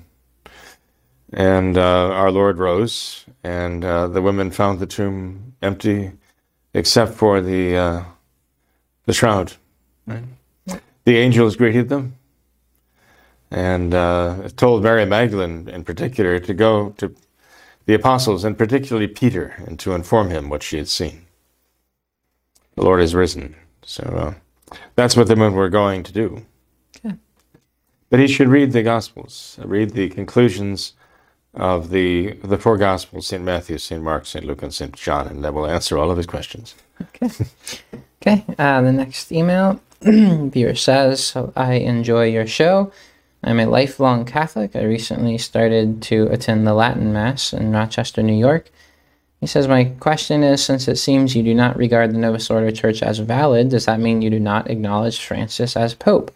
[1.32, 6.12] And uh, our Lord rose, and uh, the women found the tomb empty,
[6.74, 8.04] except for the uh,
[9.06, 9.54] the shroud.
[10.08, 10.24] Right?
[11.06, 12.16] The angels greeted them
[13.52, 17.16] and uh, told Mary Magdalene in particular to go to
[17.86, 21.26] the apostles, and particularly Peter, and to inform him what she had seen.
[22.76, 23.56] The Lord has risen.
[23.82, 26.46] So uh, that's what the men were going to do.
[28.10, 30.94] But he should read the Gospels, read the conclusions
[31.54, 35.44] of the the four Gospels: Saint Matthew, Saint Mark, Saint Luke, and Saint John, and
[35.44, 36.76] that will answer all of his questions.
[37.02, 37.30] Okay.
[38.22, 38.46] okay.
[38.58, 42.92] Uh, the next email viewer says, "I enjoy your show.
[43.44, 44.76] I'm a lifelong Catholic.
[44.76, 48.70] I recently started to attend the Latin Mass in Rochester, New York."
[49.40, 52.72] He says, My question is since it seems you do not regard the Novus Ordo
[52.72, 56.32] Church as valid, does that mean you do not acknowledge Francis as Pope?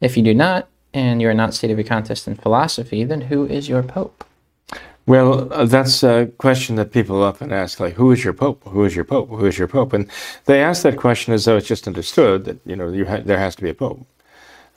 [0.00, 3.82] If you do not, and you are not sedevacantist in philosophy, then who is your
[3.82, 4.24] Pope?
[5.06, 8.62] Well, uh, that's a question that people often ask, like, who is your Pope?
[8.68, 9.30] Who is your Pope?
[9.30, 9.94] Who is your Pope?
[9.94, 10.10] And
[10.44, 13.38] they ask that question as though it's just understood that, you know, you ha- there
[13.38, 14.06] has to be a Pope.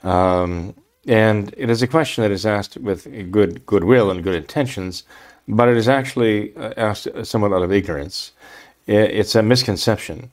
[0.02, 0.74] Um,
[1.06, 5.04] and it is a question that is asked with good goodwill and good intentions,
[5.46, 8.32] but it is actually uh, asked somewhat out of ignorance.
[8.86, 10.30] It's a misconception.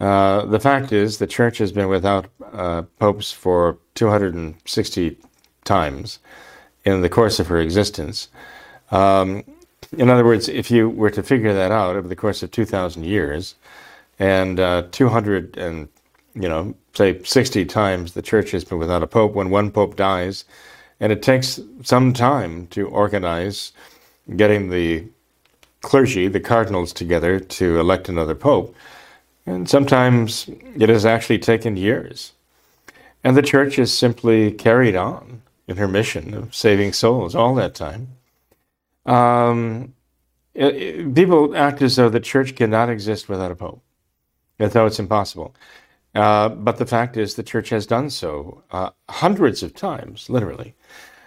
[0.00, 5.16] Uh, the fact is, the church has been without uh, popes for 260
[5.64, 6.18] times
[6.84, 8.28] in the course of her existence.
[8.90, 9.42] Um,
[9.96, 13.04] in other words, if you were to figure that out over the course of 2,000
[13.04, 13.54] years,
[14.18, 15.88] and uh, 200 and
[16.36, 19.96] you know, say 60 times the church has been without a pope when one pope
[19.96, 20.44] dies,
[21.00, 23.72] and it takes some time to organize
[24.36, 25.04] getting the
[25.80, 28.74] clergy, the cardinals, together to elect another pope.
[29.46, 32.32] And sometimes it has actually taken years.
[33.22, 37.74] And the church has simply carried on in her mission of saving souls all that
[37.74, 38.08] time.
[39.04, 39.94] Um,
[40.54, 43.82] it, it, people act as though the church cannot exist without a pope,
[44.58, 45.54] as though it's impossible.
[46.14, 50.74] Uh, but the fact is, the church has done so uh, hundreds of times, literally.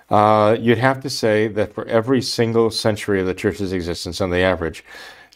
[0.10, 4.32] Uh, you'd have to say that for every single century of the church's existence, on
[4.32, 4.84] the average,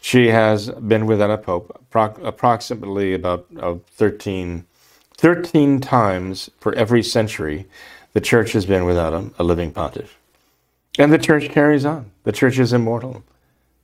[0.04, 1.80] she has been without a pope
[2.22, 4.66] approximately about uh, 13,
[5.16, 7.64] 13 times for every century
[8.12, 10.18] the church has been without a, a living pontiff.
[10.98, 12.10] And the church carries on.
[12.24, 13.24] The church is immortal.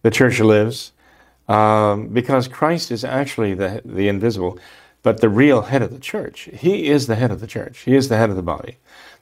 [0.03, 0.93] The church lives
[1.49, 4.59] um, because Christ is actually the, the invisible,
[5.03, 6.51] but the real head of the church.
[6.53, 7.79] He is the head of the church.
[7.79, 8.77] He is the head of the body.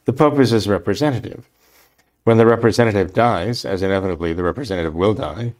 [0.04, 1.48] The Pope is his representative.
[2.24, 5.54] When the representative dies, as inevitably the representative will die,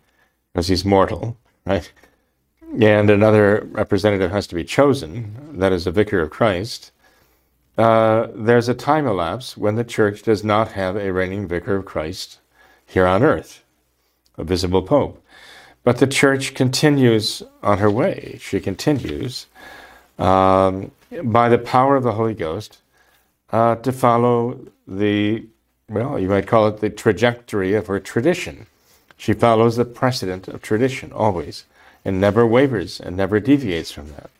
[0.59, 1.89] because he's mortal, right?
[2.81, 6.91] And another representative has to be chosen, that is, the vicar of Christ.
[7.77, 11.85] Uh, there's a time elapse when the church does not have a reigning vicar of
[11.85, 12.41] Christ
[12.85, 13.63] here on earth,
[14.37, 15.25] a visible pope.
[15.85, 18.39] But the church continues on her way.
[18.41, 19.47] She continues
[20.19, 20.91] um,
[21.23, 22.79] by the power of the Holy Ghost
[23.53, 25.47] uh, to follow the
[25.89, 28.67] well, you might call it the trajectory of her tradition.
[29.19, 31.65] She follows the precedent of tradition always
[32.05, 34.31] and never wavers and never deviates from that.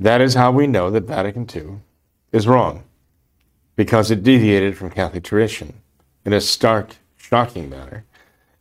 [0.00, 1.80] That is how we know that Vatican II
[2.32, 2.84] is wrong,
[3.76, 5.74] because it deviated from Catholic tradition
[6.24, 8.04] in a stark, shocking manner.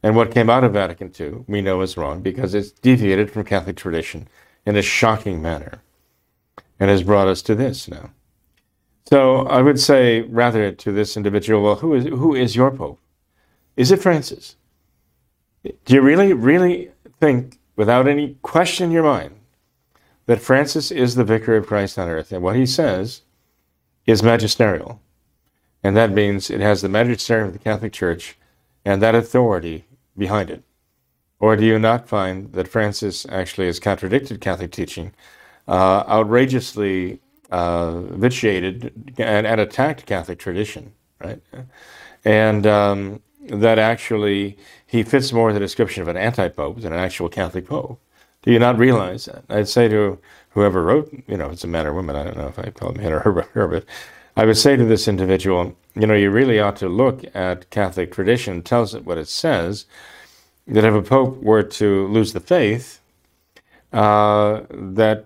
[0.04, 3.46] And what came out of Vatican II, we know is wrong because it's deviated from
[3.46, 4.28] Catholic tradition
[4.66, 5.82] in a shocking manner
[6.78, 8.10] and has brought us to this now.
[9.06, 13.00] So I would say rather to this individual, well, who is who is your pope?
[13.78, 14.58] Is it Francis?
[15.64, 19.36] Do you really, really think, without any question in your mind,
[20.26, 23.22] that Francis is the vicar of Christ on earth, and what he says
[24.06, 25.02] is magisterial,
[25.84, 28.38] and that means it has the magisterium of the Catholic Church
[28.86, 29.86] and that authority
[30.18, 30.64] behind it?
[31.40, 35.14] Or do you not find that Francis actually has contradicted Catholic teaching,
[35.68, 37.20] uh, outrageously
[37.52, 41.42] uh, vitiated and, and, attacked Catholic tradition, right?
[42.24, 43.22] And um,
[43.52, 48.00] that actually he fits more the description of an anti-pope than an actual Catholic pope.
[48.44, 49.44] Do you not realize that?
[49.50, 50.18] I'd say to
[50.50, 52.16] whoever wrote, you know, it's a man or woman.
[52.16, 53.86] I don't know if I call him him or her, but
[54.36, 58.12] I would say to this individual, you know, you really ought to look at Catholic
[58.12, 58.64] tradition.
[58.64, 59.86] tells it what it says.
[60.68, 63.02] That if a pope were to lose the faith,
[63.92, 65.26] uh, that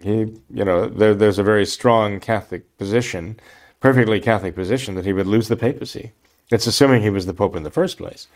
[0.00, 3.40] he, you know, there, there's a very strong Catholic position,
[3.80, 6.12] perfectly Catholic position, that he would lose the papacy.
[6.50, 8.28] It's assuming he was the Pope in the first place.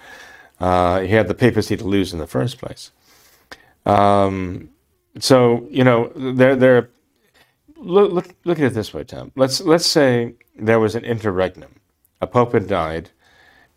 [0.60, 2.90] Uh, he had the papacy to lose in the first place.
[3.86, 4.70] Um,
[5.18, 6.90] so you know, there, there.
[7.76, 9.30] Look, look, look at it this way, Tom.
[9.36, 11.76] Let's let's say there was an interregnum.
[12.20, 13.10] A pope had died,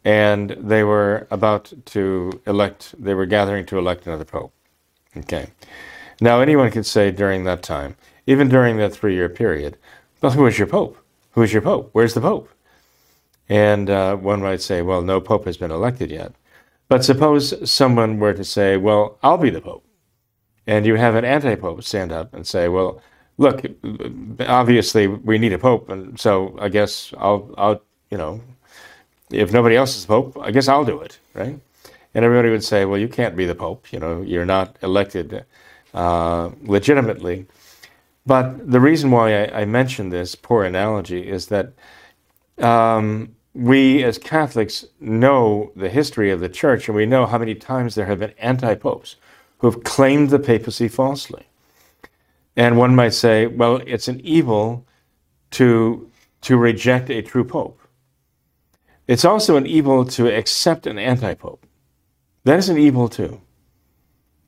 [0.04, 2.96] and they were about to elect.
[2.98, 4.54] They were gathering to elect another pope.
[5.16, 5.50] Okay.
[6.20, 7.96] Now, anyone could say during that time,
[8.28, 9.78] even during that three year period,
[10.22, 10.98] well, who is your Pope?
[11.32, 11.90] Who is your Pope?
[11.94, 12.50] Where's the Pope?
[13.52, 16.32] And uh, one might say, well, no Pope has been elected yet.
[16.88, 19.84] But suppose someone were to say, well, I'll be the Pope.
[20.68, 23.02] And you have an anti Pope stand up and say, well,
[23.38, 23.66] look,
[24.40, 25.90] obviously we need a Pope.
[25.90, 28.40] And so I guess I'll, I'll you know,
[29.32, 31.60] if nobody else is Pope, I guess I'll do it, right?
[32.14, 33.92] And everybody would say, well, you can't be the Pope.
[33.92, 35.44] You know, you're not elected
[35.94, 37.48] uh, legitimately.
[38.26, 41.74] But the reason why I, I mention this poor analogy is that
[42.60, 47.56] um, we as Catholics know the history of the Church and we know how many
[47.56, 49.18] times there have been anti popes
[49.60, 51.48] who have claimed the papacy falsely.
[52.56, 54.86] And one might say, well, it's an evil
[55.52, 56.10] to,
[56.42, 57.80] to reject a true pope.
[59.08, 61.66] It's also an evil to accept an anti pope.
[62.44, 63.42] That is an evil too.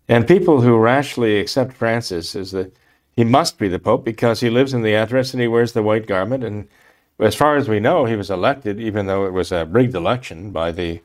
[0.08, 2.72] And people who rashly accept Francis as the
[3.16, 5.84] he must be the pope because he lives in the address and he wears the
[5.84, 6.68] white garment and
[7.20, 10.52] as far as we know he was elected even though it was a rigged election
[10.52, 11.02] by the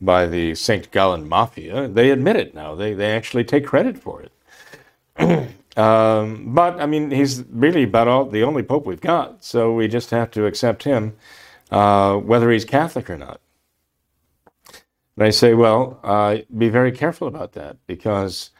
[0.00, 0.90] by the St.
[0.92, 1.86] Gallen mafia.
[1.88, 2.74] They admit it now.
[2.74, 5.50] They they actually take credit for it.
[5.76, 9.86] Um, but I mean he's really about all the only pope we've got so we
[9.86, 11.14] just have to accept him
[11.70, 13.40] uh, whether he's Catholic or not.
[15.16, 18.50] And I say, well, uh, be very careful about that because,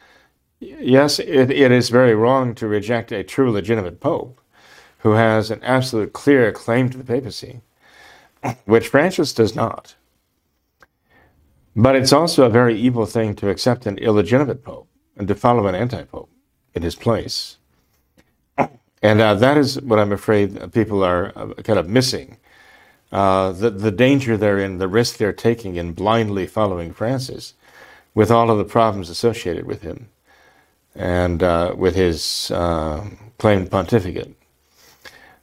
[0.59, 4.40] yes, it, it is very wrong to reject a true legitimate pope
[5.01, 7.61] who has an absolute clear claim to the papacy,
[8.65, 9.95] which Francis does not.
[11.75, 14.87] But it's also a very evil thing to accept an illegitimate pope
[15.17, 16.29] and to follow an anti pope
[16.73, 17.57] in his place.
[19.01, 22.37] And uh, that is what I'm afraid people are uh, kind of missing
[23.11, 27.55] uh, the, the danger they're in, the risk they're taking in blindly following Francis,
[28.13, 30.09] with all of the problems associated with him
[30.95, 33.05] and uh, with his uh,
[33.37, 34.35] claimed pontificate.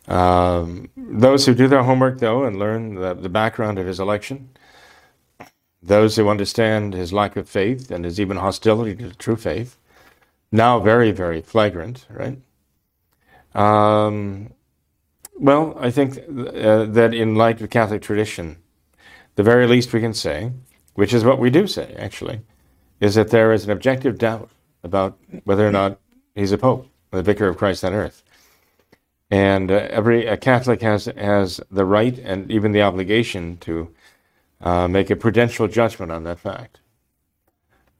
[0.09, 4.51] Um, those who do their homework, though, and learn the, the background of his election,
[5.83, 9.77] those who understand his lack of faith and his even hostility to the true faith,
[10.51, 12.39] now very, very flagrant, right?
[13.55, 14.53] Um,
[15.39, 18.57] well, I think uh, that in light of Catholic tradition,
[19.37, 20.53] the very least we can say,
[20.95, 22.41] which is what we do say actually,
[23.01, 24.51] is that there is an objective doubt
[24.83, 26.01] about whether or not
[26.35, 28.23] he's a pope, the vicar of Christ on earth.
[29.31, 33.95] And uh, every a Catholic has has the right and even the obligation to
[34.61, 36.81] uh, make a prudential judgment on that fact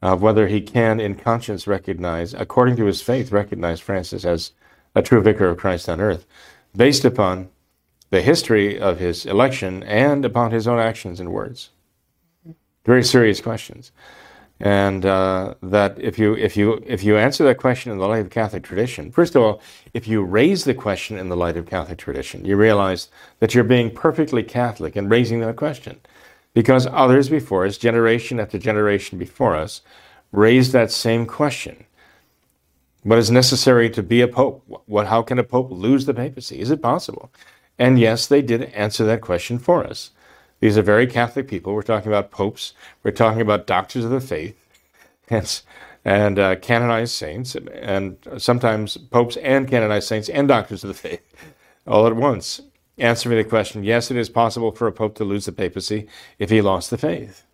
[0.01, 4.53] of whether he can, in conscience, recognize, according to his faith, recognize Francis as
[4.95, 6.25] a true vicar of Christ on earth
[6.77, 7.49] based upon
[8.11, 11.71] the history of his election and upon his own actions and words.
[12.85, 13.93] Very serious questions.
[14.61, 18.21] And uh, that if you, if, you, if you answer that question in the light
[18.21, 19.63] of Catholic tradition, first of all,
[19.95, 23.63] if you raise the question in the light of Catholic tradition, you realize that you're
[23.63, 26.01] being perfectly Catholic in raising that question.
[26.55, 29.81] Because others before us, generation after generation before us,
[30.33, 31.85] raised that same question.
[33.05, 34.65] What is necessary to be a pope?
[34.87, 36.61] What, how can a pope lose the papacy?
[36.61, 37.31] Is it possible?
[37.79, 40.11] And yes, they did answer that question for us.
[40.61, 41.75] These are very Catholic people.
[41.75, 42.75] We're talking about popes.
[43.03, 44.57] We're talking about doctors of the faith,
[45.31, 45.61] and,
[46.05, 51.23] and uh, canonized saints, and sometimes popes and canonized saints and doctors of the faith
[51.87, 52.61] all at once.
[52.97, 56.09] Answer me the question yes, it is possible for a pope to lose the papacy
[56.39, 57.45] if he lost the faith.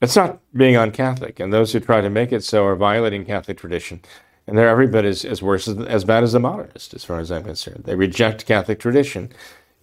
[0.00, 3.58] It's not being un-Catholic, and those who try to make it so are violating Catholic
[3.58, 4.00] tradition
[4.46, 7.18] and they're every bit as, as worse as, as bad as the modernists, as far
[7.18, 7.84] as I'm concerned.
[7.84, 9.32] They reject Catholic tradition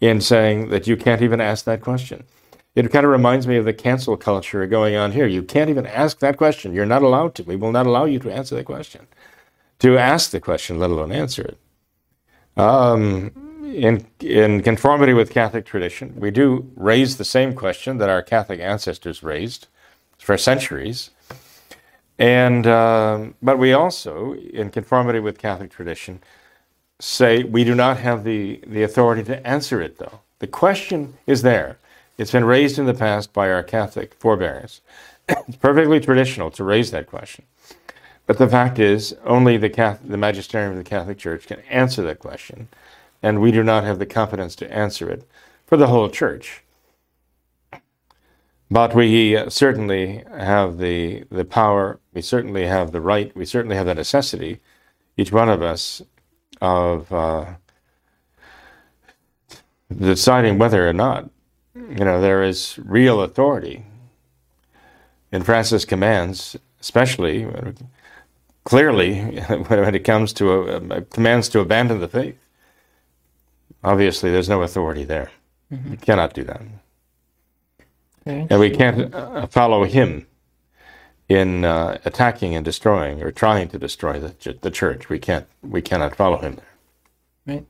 [0.01, 2.25] in saying that you can't even ask that question.
[2.75, 5.27] It kind of reminds me of the cancel culture going on here.
[5.27, 6.73] You can't even ask that question.
[6.73, 7.43] You're not allowed to.
[7.43, 9.07] We will not allow you to answer the question,
[9.79, 11.57] to ask the question, let alone answer it.
[12.59, 13.31] Um,
[13.63, 18.59] in, in conformity with Catholic tradition, we do raise the same question that our Catholic
[18.59, 19.67] ancestors raised
[20.17, 21.11] for centuries
[22.21, 26.21] and um, but we also, in conformity with Catholic tradition,
[27.01, 29.97] say we do not have the, the authority to answer it.
[29.97, 31.77] Though the question is there,
[32.17, 34.81] it's been raised in the past by our Catholic forebears.
[35.29, 37.45] it's perfectly traditional to raise that question.
[38.27, 42.03] But the fact is, only the, Catholic, the magisterium of the Catholic Church can answer
[42.03, 42.67] that question,
[43.23, 45.27] and we do not have the competence to answer it
[45.65, 46.63] for the whole Church.
[48.69, 53.87] But we certainly have the, the power, we certainly have the right, we certainly have
[53.87, 54.61] the necessity,
[55.17, 56.01] each one of us,
[56.61, 57.45] of uh,
[59.95, 61.29] deciding whether or not,
[61.75, 63.83] you know, there is real authority
[65.31, 67.47] in Francis' commands, especially
[68.63, 69.21] clearly
[69.67, 72.37] when it comes to a, a commands to abandon the faith.
[73.83, 75.31] Obviously, there's no authority there.
[75.71, 75.91] Mm-hmm.
[75.91, 76.61] We cannot do that,
[78.25, 80.27] Very and we can't uh, follow him
[81.31, 85.09] in uh, attacking and destroying or trying to destroy the, the church.
[85.09, 85.47] We can't.
[85.61, 87.55] We cannot follow him there.
[87.55, 87.65] Right.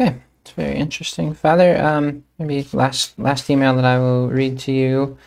[0.00, 0.22] Okay.
[0.40, 1.82] It's very interesting, Father.
[1.82, 5.18] Um, maybe last last email that I will read to you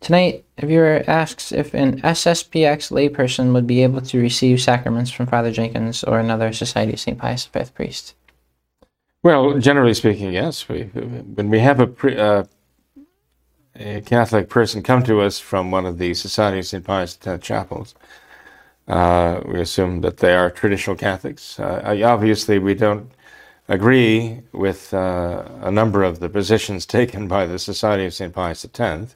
[0.00, 0.44] tonight.
[0.58, 5.52] A viewer asks if an SSPX layperson would be able to receive sacraments from Father
[5.52, 8.14] Jenkins or another Society of Saint Pius V priest.
[9.22, 10.68] Well, generally speaking, yes.
[10.68, 12.44] We, when we have a, pre, uh,
[13.78, 16.84] a Catholic person come to us from one of the Society of St.
[16.84, 17.94] Pius X chapels,
[18.88, 21.58] uh, we assume that they are traditional Catholics.
[21.58, 23.10] Uh, obviously, we don't
[23.68, 28.32] agree with uh, a number of the positions taken by the Society of St.
[28.32, 29.14] Pius X.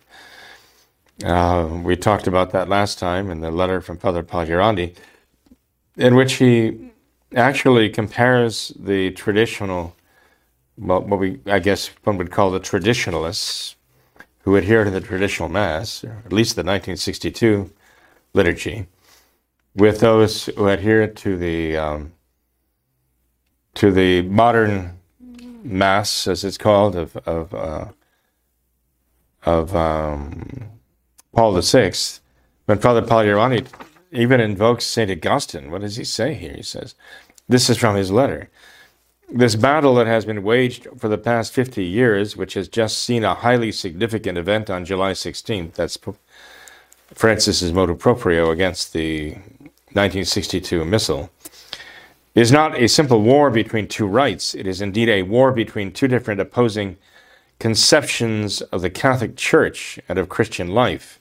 [1.25, 4.97] Uh, we talked about that last time in the letter from Father Pagliarani,
[5.97, 6.91] in which he
[7.37, 9.95] actually compares the traditional,
[10.79, 13.77] well, what we, I guess one would call the traditionalists,
[14.41, 17.71] who adhere to the traditional Mass, at least the 1962
[18.33, 18.87] liturgy,
[19.75, 22.13] with those who adhere to the um,
[23.75, 24.99] to the modern
[25.63, 27.87] Mass, as it's called, of of uh,
[29.45, 30.71] of um,
[31.35, 31.93] Paul VI.
[32.67, 33.67] When Father Pagliarani
[34.13, 36.55] even invokes Saint Augustine, what does he say here?
[36.55, 36.95] He says,
[37.49, 38.49] "This is from his letter."
[39.33, 43.23] This battle that has been waged for the past 50 years, which has just seen
[43.23, 45.97] a highly significant event on July 16th, that's
[47.15, 49.35] Francis's motu proprio against the
[49.93, 51.31] 1962 missal,
[52.35, 54.53] is not a simple war between two rights.
[54.53, 56.97] It is indeed a war between two different opposing
[57.61, 61.21] conceptions of the Catholic Church and of Christian life.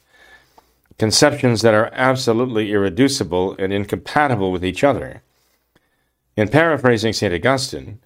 [0.97, 5.21] Conceptions that are absolutely irreducible and incompatible with each other.
[6.39, 7.33] In paraphrasing St.
[7.33, 7.99] Augustine,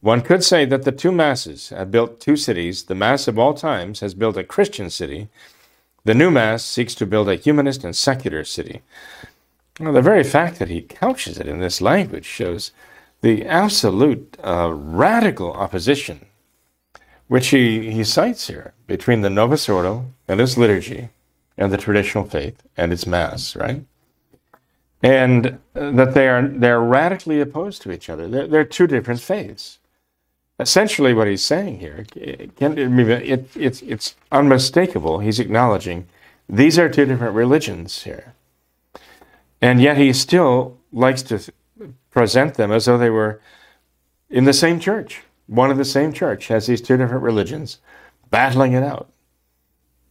[0.00, 2.84] one could say that the two masses have built two cities.
[2.84, 5.28] The Mass of all times has built a Christian city.
[6.04, 8.82] The new Mass seeks to build a humanist and secular city.
[9.80, 12.70] The very fact that he couches it in this language shows
[13.22, 16.26] the absolute uh, radical opposition
[17.26, 21.08] which he, he cites here between the Novus Ordo and its liturgy
[21.58, 23.84] and the traditional faith and its Mass, right?
[25.02, 28.28] And that they are they're radically opposed to each other.
[28.28, 29.78] They're, they're two different faiths.
[30.58, 35.20] Essentially, what he's saying here, it, it, it's it's unmistakable.
[35.20, 36.06] He's acknowledging
[36.48, 38.34] these are two different religions here,
[39.62, 41.40] and yet he still likes to
[42.10, 43.40] present them as though they were
[44.28, 45.22] in the same church.
[45.46, 47.78] One of the same church has these two different religions
[48.28, 49.10] battling it out,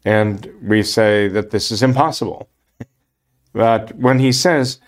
[0.03, 2.49] and we say that this is impossible
[3.53, 4.79] but when he says,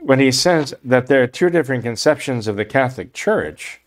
[0.00, 3.80] when he says that there are two different conceptions of the Catholic Church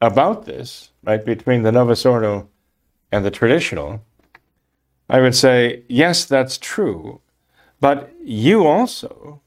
[0.00, 2.48] about this, right, between the Novus Ordo
[3.12, 4.02] and the traditional,
[5.08, 7.20] I would say, yes, that's true,
[7.80, 9.40] but you also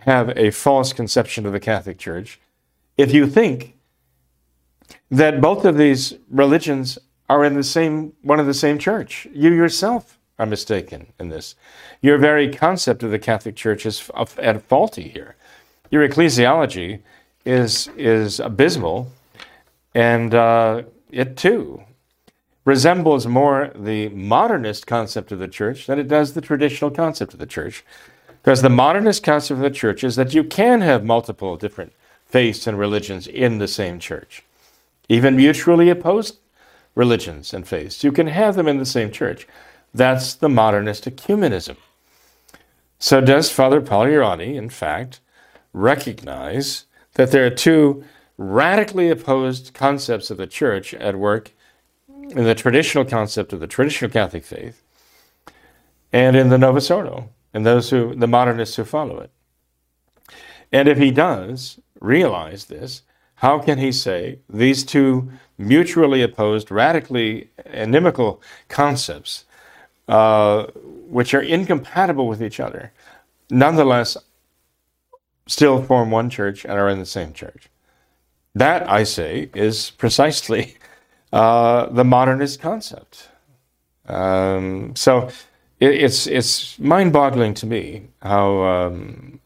[0.00, 2.40] have a false conception of the Catholic Church
[2.96, 3.76] if you think
[5.10, 6.98] that both of these religions
[7.28, 9.26] are in the same one of the same church.
[9.32, 11.54] You yourself are mistaken in this.
[12.00, 15.36] Your very concept of the Catholic Church is at faulty here.
[15.90, 17.00] Your ecclesiology
[17.44, 19.12] is is abysmal,
[19.94, 21.82] and uh, it too
[22.64, 27.38] resembles more the modernist concept of the church than it does the traditional concept of
[27.38, 27.84] the church.
[28.42, 31.92] Because the modernist concept of the church is that you can have multiple different
[32.26, 34.42] faiths and religions in the same church,
[35.08, 36.38] even mutually opposed
[36.94, 38.02] religions and faiths.
[38.02, 39.46] You can have them in the same church.
[39.94, 41.76] That's the modernist ecumenism.
[42.98, 45.20] So, does Father Pagliarani, in fact,
[45.72, 48.04] recognize that there are two
[48.36, 51.52] radically opposed concepts of the church at work
[52.08, 54.82] in the traditional concept of the traditional Catholic faith
[56.12, 59.30] and in the Novus Ordo and those who, the modernists who follow it?
[60.72, 63.02] And if he does realize this,
[63.36, 69.44] how can he say these two mutually opposed, radically inimical concepts
[70.08, 70.66] uh,
[71.08, 72.92] which are incompatible with each other,
[73.50, 74.16] nonetheless
[75.46, 77.68] still form one church and are in the same church.
[78.54, 80.76] That, I say, is precisely
[81.32, 83.28] uh, the modernist concept.
[84.06, 85.28] Um, so
[85.80, 89.40] it, it's, it's mind boggling to me how um,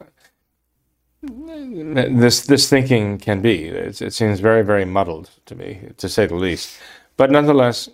[1.21, 3.65] this, this thinking can be.
[3.65, 6.77] It, it seems very, very muddled to me, to say the least.
[7.17, 7.89] But nonetheless,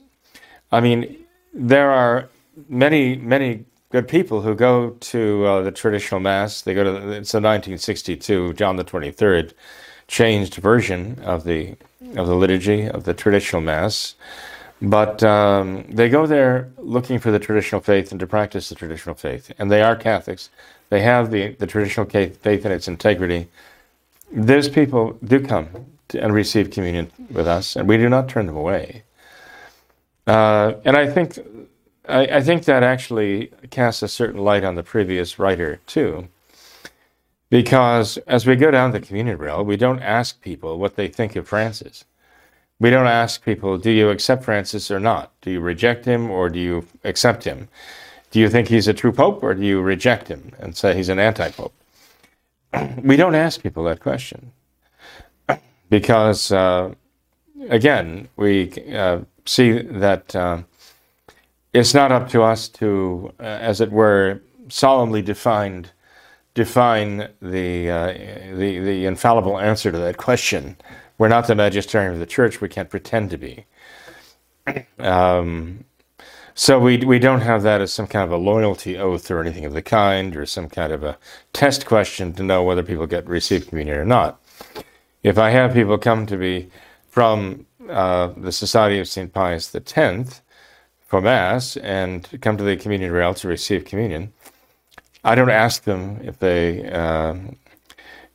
[0.72, 1.18] I mean,
[1.54, 2.30] there are
[2.70, 6.62] many, many good people who go to uh, the traditional mass.
[6.62, 9.54] They go to the, it's a 1962 John the 23rd
[10.08, 11.76] changed version of the
[12.16, 14.16] of the liturgy of the traditional mass,
[14.82, 19.16] but um, they go there looking for the traditional faith and to practice the traditional
[19.16, 19.52] faith.
[19.58, 20.50] And they are Catholics.
[20.90, 23.48] They have the the traditional faith in its integrity.
[24.32, 25.70] Those people do come
[26.10, 29.04] to, and receive communion with us, and we do not turn them away.
[30.28, 31.38] Uh, and I think
[32.08, 36.28] I, I, think that actually casts a certain light on the previous writer too,
[37.50, 41.36] because as we go down the communion rail, we don't ask people what they think
[41.36, 42.06] of Francis.
[42.80, 45.32] We don't ask people, do you accept Francis or not?
[45.42, 47.70] Do you reject him or do you accept him?
[48.32, 51.10] Do you think he's a true pope or do you reject him and say he's
[51.10, 51.74] an anti pope?
[53.02, 54.52] we don't ask people that question
[55.90, 56.94] because, uh,
[57.70, 60.64] again, we uh, see that uh,
[61.76, 65.92] it's not up to us to, uh, as it were, solemnly defined
[66.56, 68.14] define the, uh,
[68.56, 70.78] the the infallible answer to that question.
[71.18, 72.62] We're not the magisterium of the church.
[72.62, 73.66] We can't pretend to be.
[74.98, 75.86] Um,
[76.56, 79.66] so we we don't have that as some kind of a loyalty oath or anything
[79.66, 81.18] of the kind, or some kind of a
[81.54, 84.42] test question to know whether people get received communion or not.
[85.24, 86.70] If I have people come to me
[87.10, 89.34] from uh, the Society of St.
[89.34, 90.42] Pius X
[91.06, 94.34] for Mass and come to the communion rail to receive communion,
[95.24, 97.36] I don't ask them if they uh,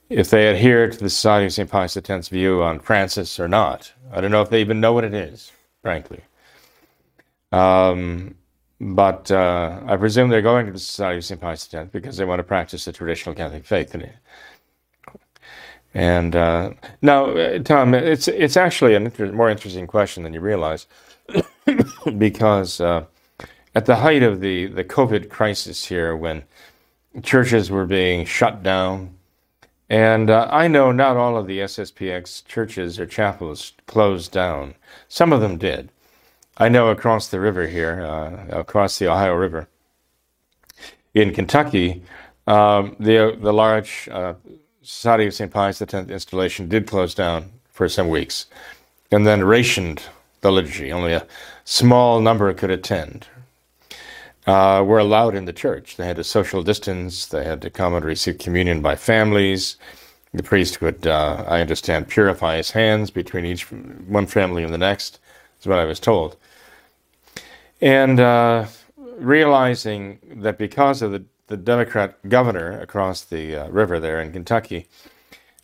[0.09, 1.71] if they adhere to the Society of St.
[1.71, 3.93] Pius X's view on Francis or not.
[4.13, 5.53] I don't know if they even know what it is,
[5.83, 6.21] frankly.
[7.53, 8.35] Um,
[8.81, 11.41] but uh, I presume they're going to the Society of St.
[11.41, 13.95] Pius X because they want to practice the traditional Catholic faith.
[15.95, 16.71] And uh,
[17.03, 20.87] now, uh, Tom, it's it's actually a inter- more interesting question than you realize,
[22.19, 23.05] because uh,
[23.75, 26.45] at the height of the the COVID crisis here, when
[27.23, 29.15] churches were being shut down,
[29.89, 34.75] and uh, I know not all of the SSPX churches or chapels closed down.
[35.09, 35.91] Some of them did.
[36.57, 39.69] I know across the river here, uh, across the Ohio River,
[41.15, 42.03] in Kentucky,
[42.47, 44.35] um, the the large uh,
[44.83, 45.51] Society of St.
[45.51, 48.47] Pius X installation did close down for some weeks
[49.11, 50.03] and then rationed
[50.41, 50.93] the liturgy.
[50.93, 51.27] Only a
[51.65, 53.27] small number could attend.
[54.47, 55.97] Uh, were allowed in the church.
[55.97, 57.27] They had to social distance.
[57.27, 59.77] They had to come and receive communion by families.
[60.33, 64.79] The priest would, uh, I understand, purify his hands between each one family and the
[64.79, 65.19] next.
[65.61, 66.37] Is what I was told.
[67.83, 68.67] And uh,
[69.19, 74.87] realizing that because of the the Democrat governor across the uh, river there in Kentucky,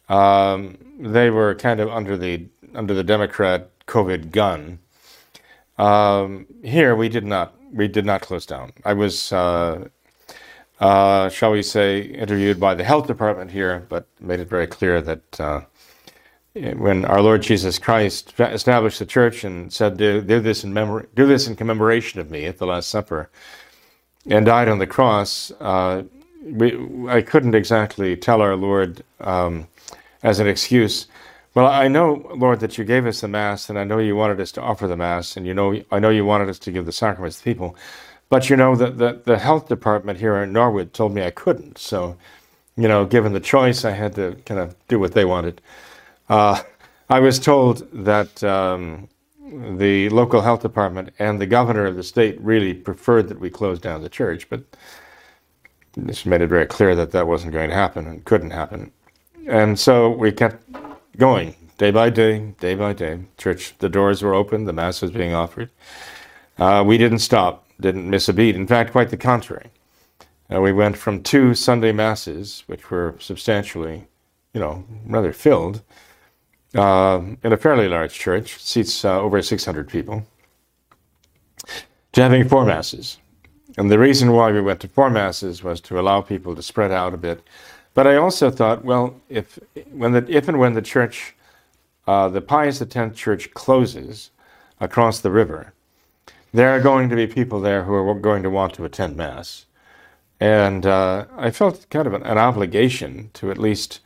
[0.08, 4.78] um, they were kind of under the under the Democrat COVID gun.
[5.78, 8.72] Um, here we did not we did not close down.
[8.84, 9.88] I was, uh,
[10.80, 15.00] uh, shall we say, interviewed by the health department here, but made it very clear
[15.02, 15.60] that uh,
[16.54, 21.06] when our Lord Jesus Christ established the church and said, "Do, do this in memory,
[21.14, 23.30] do this in commemoration of me" at the Last Supper
[24.28, 26.02] and died on the cross, uh,
[26.42, 26.76] we,
[27.08, 29.68] I couldn't exactly tell our Lord um,
[30.22, 31.06] as an excuse.
[31.56, 34.42] Well, I know, Lord, that you gave us the Mass, and I know you wanted
[34.42, 36.84] us to offer the Mass, and you know, I know you wanted us to give
[36.84, 37.74] the sacraments to people,
[38.28, 41.78] but you know that the, the health department here in Norwood told me I couldn't.
[41.78, 42.18] So,
[42.76, 45.62] you know, given the choice, I had to kind of do what they wanted.
[46.28, 46.60] Uh,
[47.08, 49.08] I was told that um,
[49.78, 53.80] the local health department and the governor of the state really preferred that we close
[53.80, 54.62] down the church, but
[55.96, 58.92] this made it very clear that that wasn't going to happen and couldn't happen.
[59.46, 60.62] And so we kept
[61.16, 63.20] going day by day, day by day.
[63.36, 65.70] Church, the doors were open, the mass was being offered.
[66.58, 68.56] Uh, we didn't stop, didn't miss a beat.
[68.56, 69.70] In fact, quite the contrary.
[70.52, 74.06] Uh, we went from two Sunday masses, which were substantially,
[74.54, 75.82] you know, rather filled,
[76.74, 80.26] uh, in a fairly large church, seats uh, over 600 people,
[82.12, 83.18] to having four masses.
[83.76, 86.92] And the reason why we went to four masses was to allow people to spread
[86.92, 87.42] out a bit.
[87.96, 89.58] But I also thought, well, if
[89.90, 91.34] when the if and when the church,
[92.06, 94.30] uh, the Pius X church closes
[94.78, 95.72] across the river,
[96.52, 99.64] there are going to be people there who are going to want to attend mass,
[100.38, 104.00] and uh, I felt kind of an, an obligation to at least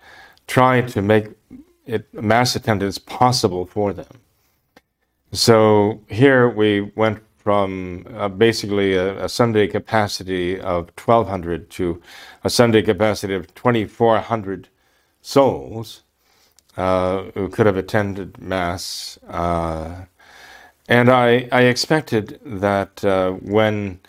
[0.46, 1.26] try to make
[1.84, 4.20] it, mass attendance possible for them.
[5.32, 12.02] So here we went from uh, basically a, a, Sunday capacity of 1,200 to
[12.44, 14.68] a Sunday capacity of 2,400
[15.22, 16.02] souls
[16.76, 19.18] uh, who could have attended Mass.
[19.26, 20.04] Uh,
[20.86, 24.00] and I, I expected that uh, when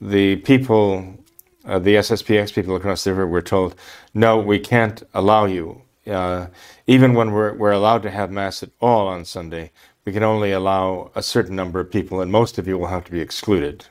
[0.00, 1.16] the people,
[1.64, 3.76] uh, the SSPX people across the river, were told,
[4.12, 5.80] no, we can't allow you.
[6.06, 6.48] Uh,
[6.86, 9.70] even when we're, we're allowed to have Mass at all on Sunday,
[10.04, 13.04] we can only allow a certain number of people, and most of you will have
[13.04, 13.86] to be excluded.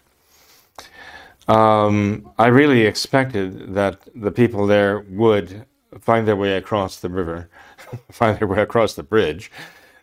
[1.47, 5.66] Um, I really expected that the people there would
[5.99, 7.49] find their way across the river,
[8.11, 9.51] find their way across the bridge,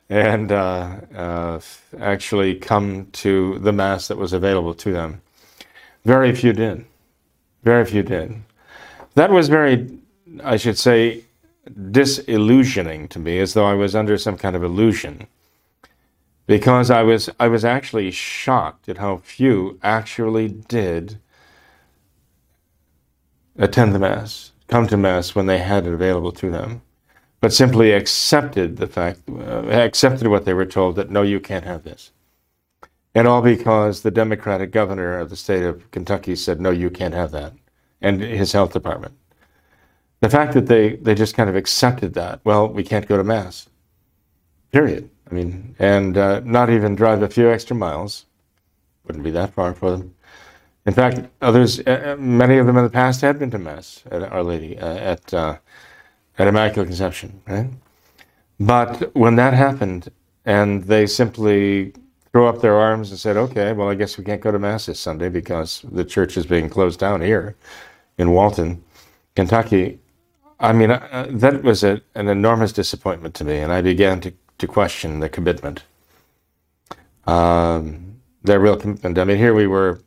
[0.09, 1.61] and uh, uh,
[2.01, 5.23] actually come to the Mass that was available to them.
[6.05, 6.85] Very few did.
[7.63, 8.43] Very few did.
[9.15, 9.99] That was very,
[10.43, 11.25] I should say,
[11.91, 15.27] disillusioning to me, as though I was under some kind of illusion.
[16.47, 21.20] Because I was, I was actually shocked at how few actually did
[23.57, 26.82] attend the Mass, come to Mass when they had it available to them,
[27.41, 31.64] but simply accepted the fact, uh, accepted what they were told that no, you can't
[31.64, 32.11] have this.
[33.14, 37.14] And all because the Democratic governor of the state of Kentucky said, no, you can't
[37.14, 37.53] have that,
[38.01, 39.14] and his health department.
[40.20, 43.24] The fact that they, they just kind of accepted that, well, we can't go to
[43.24, 43.68] Mass,
[44.70, 45.10] period.
[45.31, 48.26] I mean, and uh, not even drive a few extra miles,
[49.05, 50.14] wouldn't be that far for them.
[50.87, 54.03] In fact, others, uh, uh many of them in the past had been to Mass
[54.11, 55.57] at Our Lady, uh, at, uh,
[56.39, 57.68] at Immaculate Conception, right?
[58.59, 60.11] But when that happened,
[60.45, 61.93] and they simply
[62.33, 64.87] threw up their arms and said, okay, well, I guess we can't go to Mass
[64.87, 67.57] this Sunday because the church is being closed down here
[68.18, 68.83] in Walton,
[69.35, 69.99] Kentucky.
[70.61, 74.33] I mean, uh, that was a, an enormous disappointment to me, and I began to,
[74.61, 75.83] to question the commitment.
[77.27, 79.19] Um, their real commitment.
[79.19, 80.01] I mean, here we were,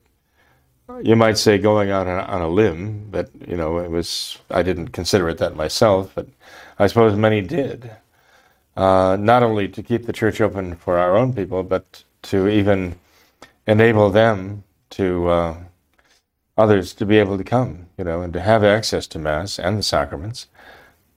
[1.01, 4.64] you might say, going out on, on a limb, but, you know, it was, I
[4.64, 6.28] didn't consider it that myself, but
[6.80, 7.91] I suppose many did.
[8.76, 12.95] Uh, not only to keep the church open for our own people, but to even
[13.68, 15.58] enable them to uh,
[16.58, 19.78] others to be able to come, you know, and to have access to Mass and
[19.78, 20.47] the sacraments,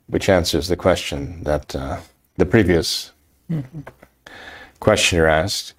[0.07, 2.01] which answers the question that uh,
[2.37, 3.13] the previous
[3.51, 3.81] mm-hmm.
[4.81, 5.75] questioner asked.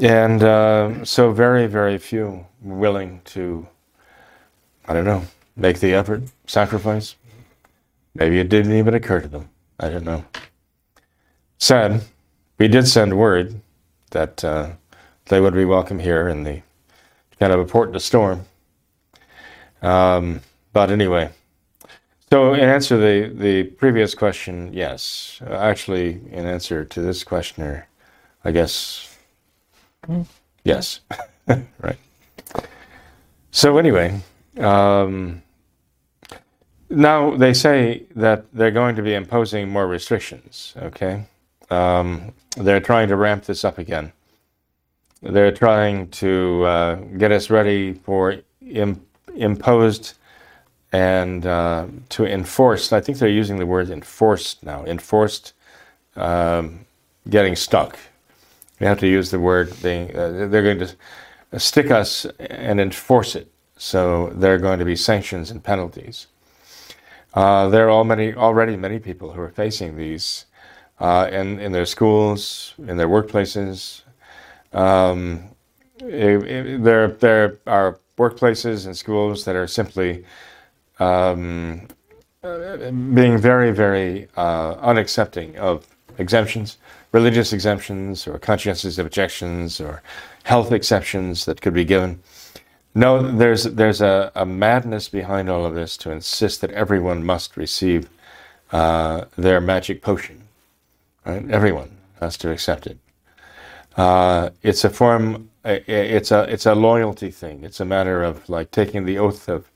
[0.00, 3.68] And uh, so, very, very few willing to,
[4.86, 5.22] I don't know,
[5.56, 7.14] make the effort, sacrifice.
[8.14, 9.50] Maybe it didn't even occur to them.
[9.78, 10.24] I don't know.
[11.58, 12.02] Sad.
[12.58, 13.60] We did send word
[14.10, 14.72] that uh,
[15.26, 16.62] they would be welcome here in the
[17.38, 18.46] kind of a port in a storm.
[19.82, 20.40] Um,
[20.72, 21.30] but anyway,
[22.30, 25.40] so in answer to the, the previous question, yes.
[25.46, 27.86] Uh, actually, in answer to this questioner,
[28.44, 29.16] I guess,
[30.64, 31.00] yes.
[31.48, 31.98] right.
[33.50, 34.20] So anyway,
[34.58, 35.42] um,
[36.90, 41.26] now they say that they're going to be imposing more restrictions, okay?
[41.70, 44.12] Um, they're trying to ramp this up again.
[45.22, 49.04] They're trying to uh, get us ready for Im-
[49.34, 50.14] imposed
[50.94, 52.92] and uh, to enforce.
[52.92, 54.84] I think they're using the word enforced now.
[54.84, 55.52] Enforced
[56.14, 56.86] um,
[57.28, 57.98] getting stuck.
[58.78, 59.72] We have to use the word.
[59.72, 63.50] They, uh, they're going to stick us and enforce it.
[63.76, 66.28] So there are going to be sanctions and penalties.
[67.34, 70.46] Uh, there are already, already many people who are facing these
[71.00, 74.02] uh, in, in their schools, in their workplaces.
[74.72, 75.42] Um,
[75.98, 80.24] it, it, there, there are workplaces and schools that are simply
[80.98, 81.88] um,
[82.42, 85.86] being very, very uh, unaccepting of
[86.18, 86.78] exemptions,
[87.12, 90.02] religious exemptions, or conscientious objections, or
[90.44, 92.20] health exceptions that could be given.
[92.94, 97.56] No, there's there's a, a madness behind all of this to insist that everyone must
[97.56, 98.08] receive
[98.70, 100.42] uh, their magic potion.
[101.26, 101.50] Right?
[101.50, 102.98] Everyone has to accept it.
[103.96, 105.50] Uh, it's a form.
[105.64, 107.64] It's a it's a loyalty thing.
[107.64, 109.70] It's a matter of like taking the oath of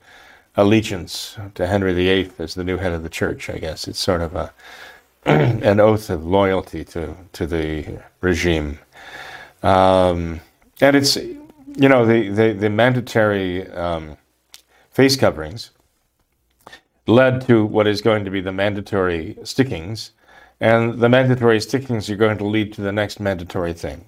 [0.57, 3.49] allegiance to Henry VIII as the new head of the church.
[3.51, 4.53] I guess it's sort of a
[5.25, 8.79] an oath of loyalty to to the regime.
[9.63, 10.41] Um,
[10.81, 14.17] and it's you know the the, the mandatory um,
[14.91, 15.71] face coverings
[17.07, 20.13] led to what is going to be the mandatory stickings
[20.61, 24.05] and the mandatory stickings are going to lead to the next mandatory thing.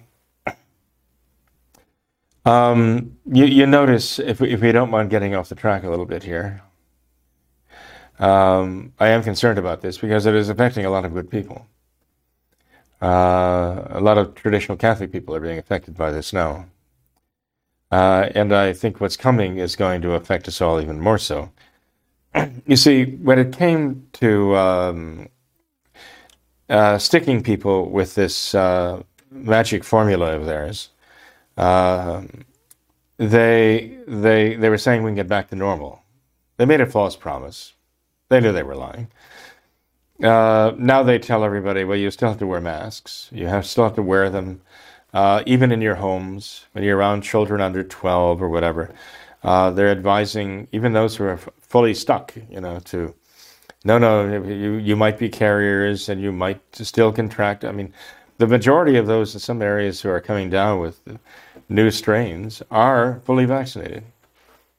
[2.45, 5.91] Um, you, you, notice, if we, if we don't mind getting off the track a
[5.91, 6.63] little bit here,
[8.19, 11.67] um, I am concerned about this because it is affecting a lot of good people.
[13.03, 16.67] Uh, a lot of traditional Catholic people are being affected by this now.
[17.91, 21.51] Uh, and I think what's coming is going to affect us all even more so.
[22.67, 25.29] you see, when it came to um,
[26.71, 30.91] uh, sticking people with this uh, magic formula of theirs.
[31.61, 32.23] Uh,
[33.19, 36.03] they they they were saying we can get back to normal.
[36.57, 37.75] They made a false promise.
[38.31, 39.09] They knew they were lying.
[40.23, 43.29] Uh, now they tell everybody, well, you still have to wear masks.
[43.33, 44.63] You have still have to wear them,
[45.13, 48.95] uh, even in your homes when you're around children under 12 or whatever.
[49.43, 53.15] Uh, they're advising even those who are f- fully stuck, you know, to
[53.85, 57.65] no, no, you you might be carriers and you might still contract.
[57.67, 57.93] I mean,
[58.39, 61.01] the majority of those in some areas who are coming down with
[61.71, 64.05] new strains are fully vaccinated,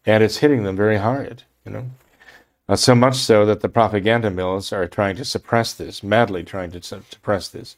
[0.06, 1.44] and it's hitting them very hard.
[1.66, 1.86] You know.
[2.72, 6.72] Uh, so much so that the propaganda mills are trying to suppress this, madly trying
[6.72, 7.76] to suppress this,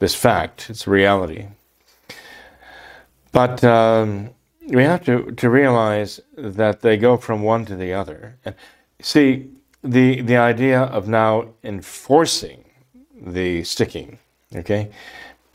[0.00, 1.46] this fact, its reality.
[3.30, 4.30] But um,
[4.66, 8.36] we have to, to realize that they go from one to the other.
[8.44, 8.56] And
[9.00, 9.50] see,
[9.84, 12.64] the, the idea of now enforcing
[13.14, 14.18] the sticking,
[14.54, 14.90] okay,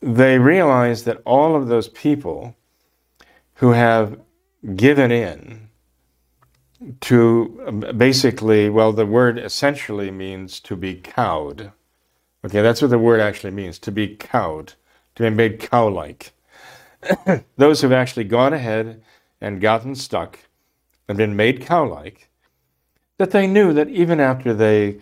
[0.00, 2.56] they realize that all of those people
[3.54, 4.18] who have
[4.76, 5.68] given in
[7.00, 11.72] to um, basically, well, the word essentially means to be cowed.
[12.44, 14.74] Okay, that's what the word actually means to be cowed,
[15.16, 16.32] to be made cow like.
[17.56, 19.02] Those who've actually gone ahead
[19.40, 20.38] and gotten stuck
[21.08, 22.28] and been made cow like,
[23.18, 25.00] that they knew that even after they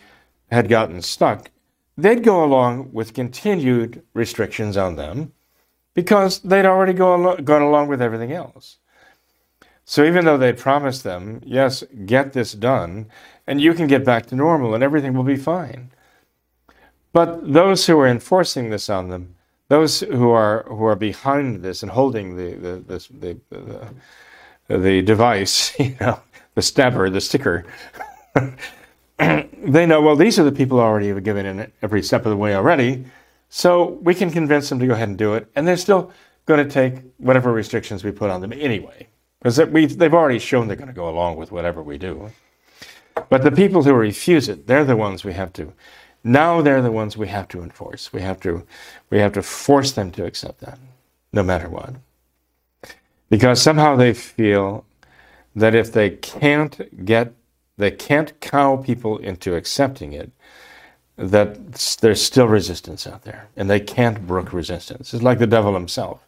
[0.50, 1.50] had gotten stuck,
[1.96, 5.32] they'd go along with continued restrictions on them
[5.94, 8.78] because they'd already go al- gone along with everything else.
[9.84, 13.06] So even though they promised them, yes, get this done,
[13.46, 15.90] and you can get back to normal and everything will be fine.
[17.12, 19.36] But those who are enforcing this on them,
[19.68, 23.40] those who are who are behind this and holding the the the,
[24.68, 26.20] the, the device, you know,
[26.54, 27.64] the stabber, the sticker,
[29.18, 32.36] they know well these are the people already have given in every step of the
[32.36, 33.04] way already,
[33.48, 36.12] so we can convince them to go ahead and do it, and they're still
[36.46, 39.06] going to take whatever restrictions we put on them anyway.
[39.40, 42.30] Because they've already shown they're going to go along with whatever we do.
[43.28, 45.72] But the people who refuse it, they're the ones we have to.
[46.24, 48.12] Now they're the ones we have to enforce.
[48.12, 48.66] We have to,
[49.10, 50.78] we have to force them to accept that,
[51.32, 51.94] no matter what.
[53.30, 54.84] Because somehow they feel
[55.54, 57.32] that if they can't get,
[57.76, 60.30] they can't cow people into accepting it,
[61.16, 65.14] that there's still resistance out there, and they can't brook resistance.
[65.14, 66.20] It's like the devil himself.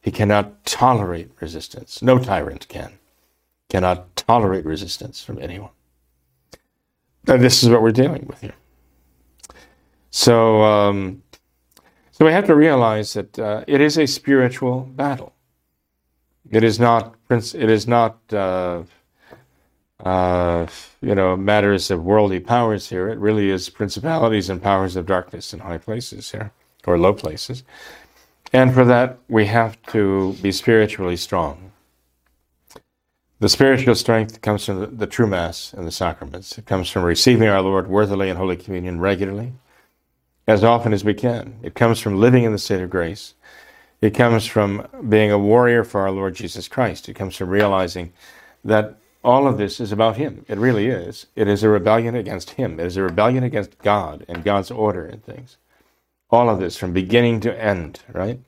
[0.00, 2.02] He cannot tolerate resistance.
[2.02, 2.98] No tyrant can.
[3.68, 5.70] Cannot tolerate resistance from anyone.
[7.26, 8.54] And this is what we're dealing with here.
[10.10, 11.22] So, um,
[12.10, 15.32] so we have to realize that uh, it is a spiritual battle.
[16.50, 17.14] It is not.
[17.30, 18.18] It is not.
[18.32, 18.82] Uh,
[20.02, 20.66] uh,
[21.00, 23.08] you know, matters of worldly powers here.
[23.08, 26.52] It really is principalities and powers of darkness in high places here,
[26.86, 27.62] or low places.
[28.52, 31.72] And for that, we have to be spiritually strong.
[33.40, 36.58] The spiritual strength comes from the, the, true Mass and the sacraments.
[36.58, 39.52] It comes from receiving our Lord worthily in Holy Communion regularly,
[40.46, 41.58] as often as we can.
[41.62, 43.34] It comes from living in the state of grace.
[44.00, 47.08] It comes from being a warrior for our Lord Jesus Christ.
[47.08, 48.12] It comes from realizing
[48.64, 50.44] that all of this is about Him.
[50.48, 51.26] It really is.
[51.36, 52.80] It is a rebellion against Him.
[52.80, 55.56] It is a rebellion against God and God's order and things
[56.32, 58.40] all of this from beginning to end, right?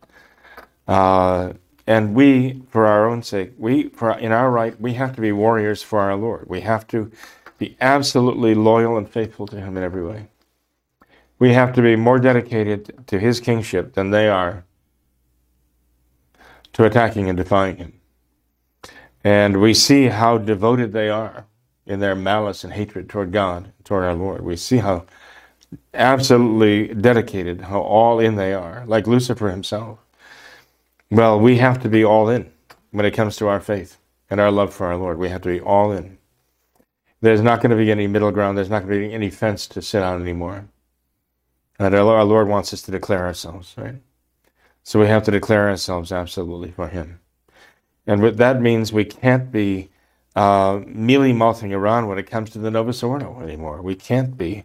[0.89, 1.53] Uh,
[1.87, 5.33] and we, for our own sake, we, for in our right, we have to be
[5.33, 6.49] warriors for our Lord.
[6.49, 7.13] We have to
[7.59, 10.29] be absolutely loyal and faithful to Him in every way.
[11.39, 14.65] We have to be more dedicated to His kingship than they are
[16.73, 18.01] to attacking and defying Him.
[19.25, 21.47] And we see how devoted they are
[21.87, 24.43] in their malice and hatred toward God, toward our Lord.
[24.43, 25.07] We see how
[25.95, 29.99] absolutely dedicated, how all in they are, like Lucifer himself.
[31.11, 32.53] Well, we have to be all in
[32.91, 33.97] when it comes to our faith
[34.31, 35.19] and our love for our Lord.
[35.19, 36.19] We have to be all in.
[37.21, 38.59] There's not going to be any middle ground.
[38.59, 40.67] There's not going to be any fence to sit on anymore.
[41.79, 43.97] And our Lord wants us to declare ourselves, right?
[44.83, 47.21] So we have to declare ourselves absolutely for Him.
[48.07, 49.89] And what that means we can't be
[50.37, 53.81] uh, mealy mouthing around when it comes to the Novus Ordo anymore.
[53.81, 54.65] We can't be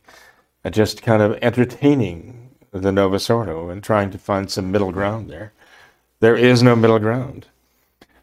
[0.70, 5.54] just kind of entertaining the Novus Ordo and trying to find some middle ground there.
[6.20, 7.48] There is no middle ground.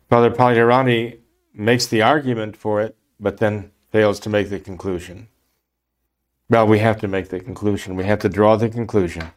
[0.09, 1.19] Father Pagliarani
[1.55, 5.29] makes the argument for it, but then fails to make the conclusion.
[6.49, 7.97] Well, we have to make the conclusion.
[7.97, 9.31] We have to draw the conclusion.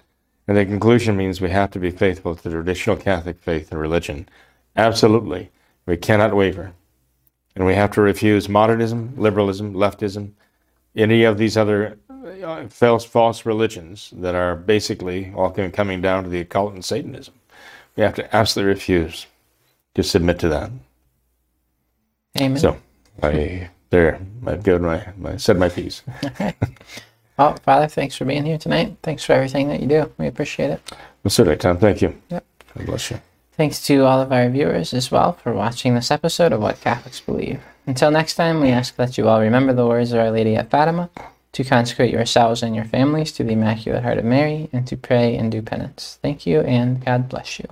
[0.47, 3.79] And the conclusion means we have to be faithful to the traditional Catholic faith and
[3.79, 4.27] religion.
[4.75, 5.49] Absolutely.
[5.89, 6.73] We cannot waver.
[7.55, 10.33] And we have to refuse modernism, liberalism, leftism,
[10.95, 11.97] any of these other
[12.43, 17.33] uh, false, false religions that are basically all coming down to the occult and Satanism.
[17.95, 19.25] We have to absolutely refuse
[19.95, 20.69] to submit to that.
[22.39, 22.59] Amen.
[22.59, 22.77] So
[23.23, 26.03] I there I've given my, my said my piece.
[26.23, 26.53] Okay.
[27.37, 28.97] Well, Father, thanks for being here tonight.
[29.01, 30.11] Thanks for everything that you do.
[30.17, 30.81] We appreciate it.
[31.23, 31.77] Well, certainly, Tom.
[31.77, 32.13] Thank you.
[32.27, 32.45] Yep.
[32.75, 33.21] God bless you.
[33.59, 37.19] Thanks to all of our viewers as well for watching this episode of What Catholics
[37.19, 37.59] Believe.
[37.85, 40.69] Until next time, we ask that you all remember the words of Our Lady at
[40.69, 41.09] Fatima,
[41.51, 45.35] to consecrate yourselves and your families to the Immaculate Heart of Mary, and to pray
[45.35, 46.19] and do penance.
[46.21, 47.67] Thank you, and God bless you.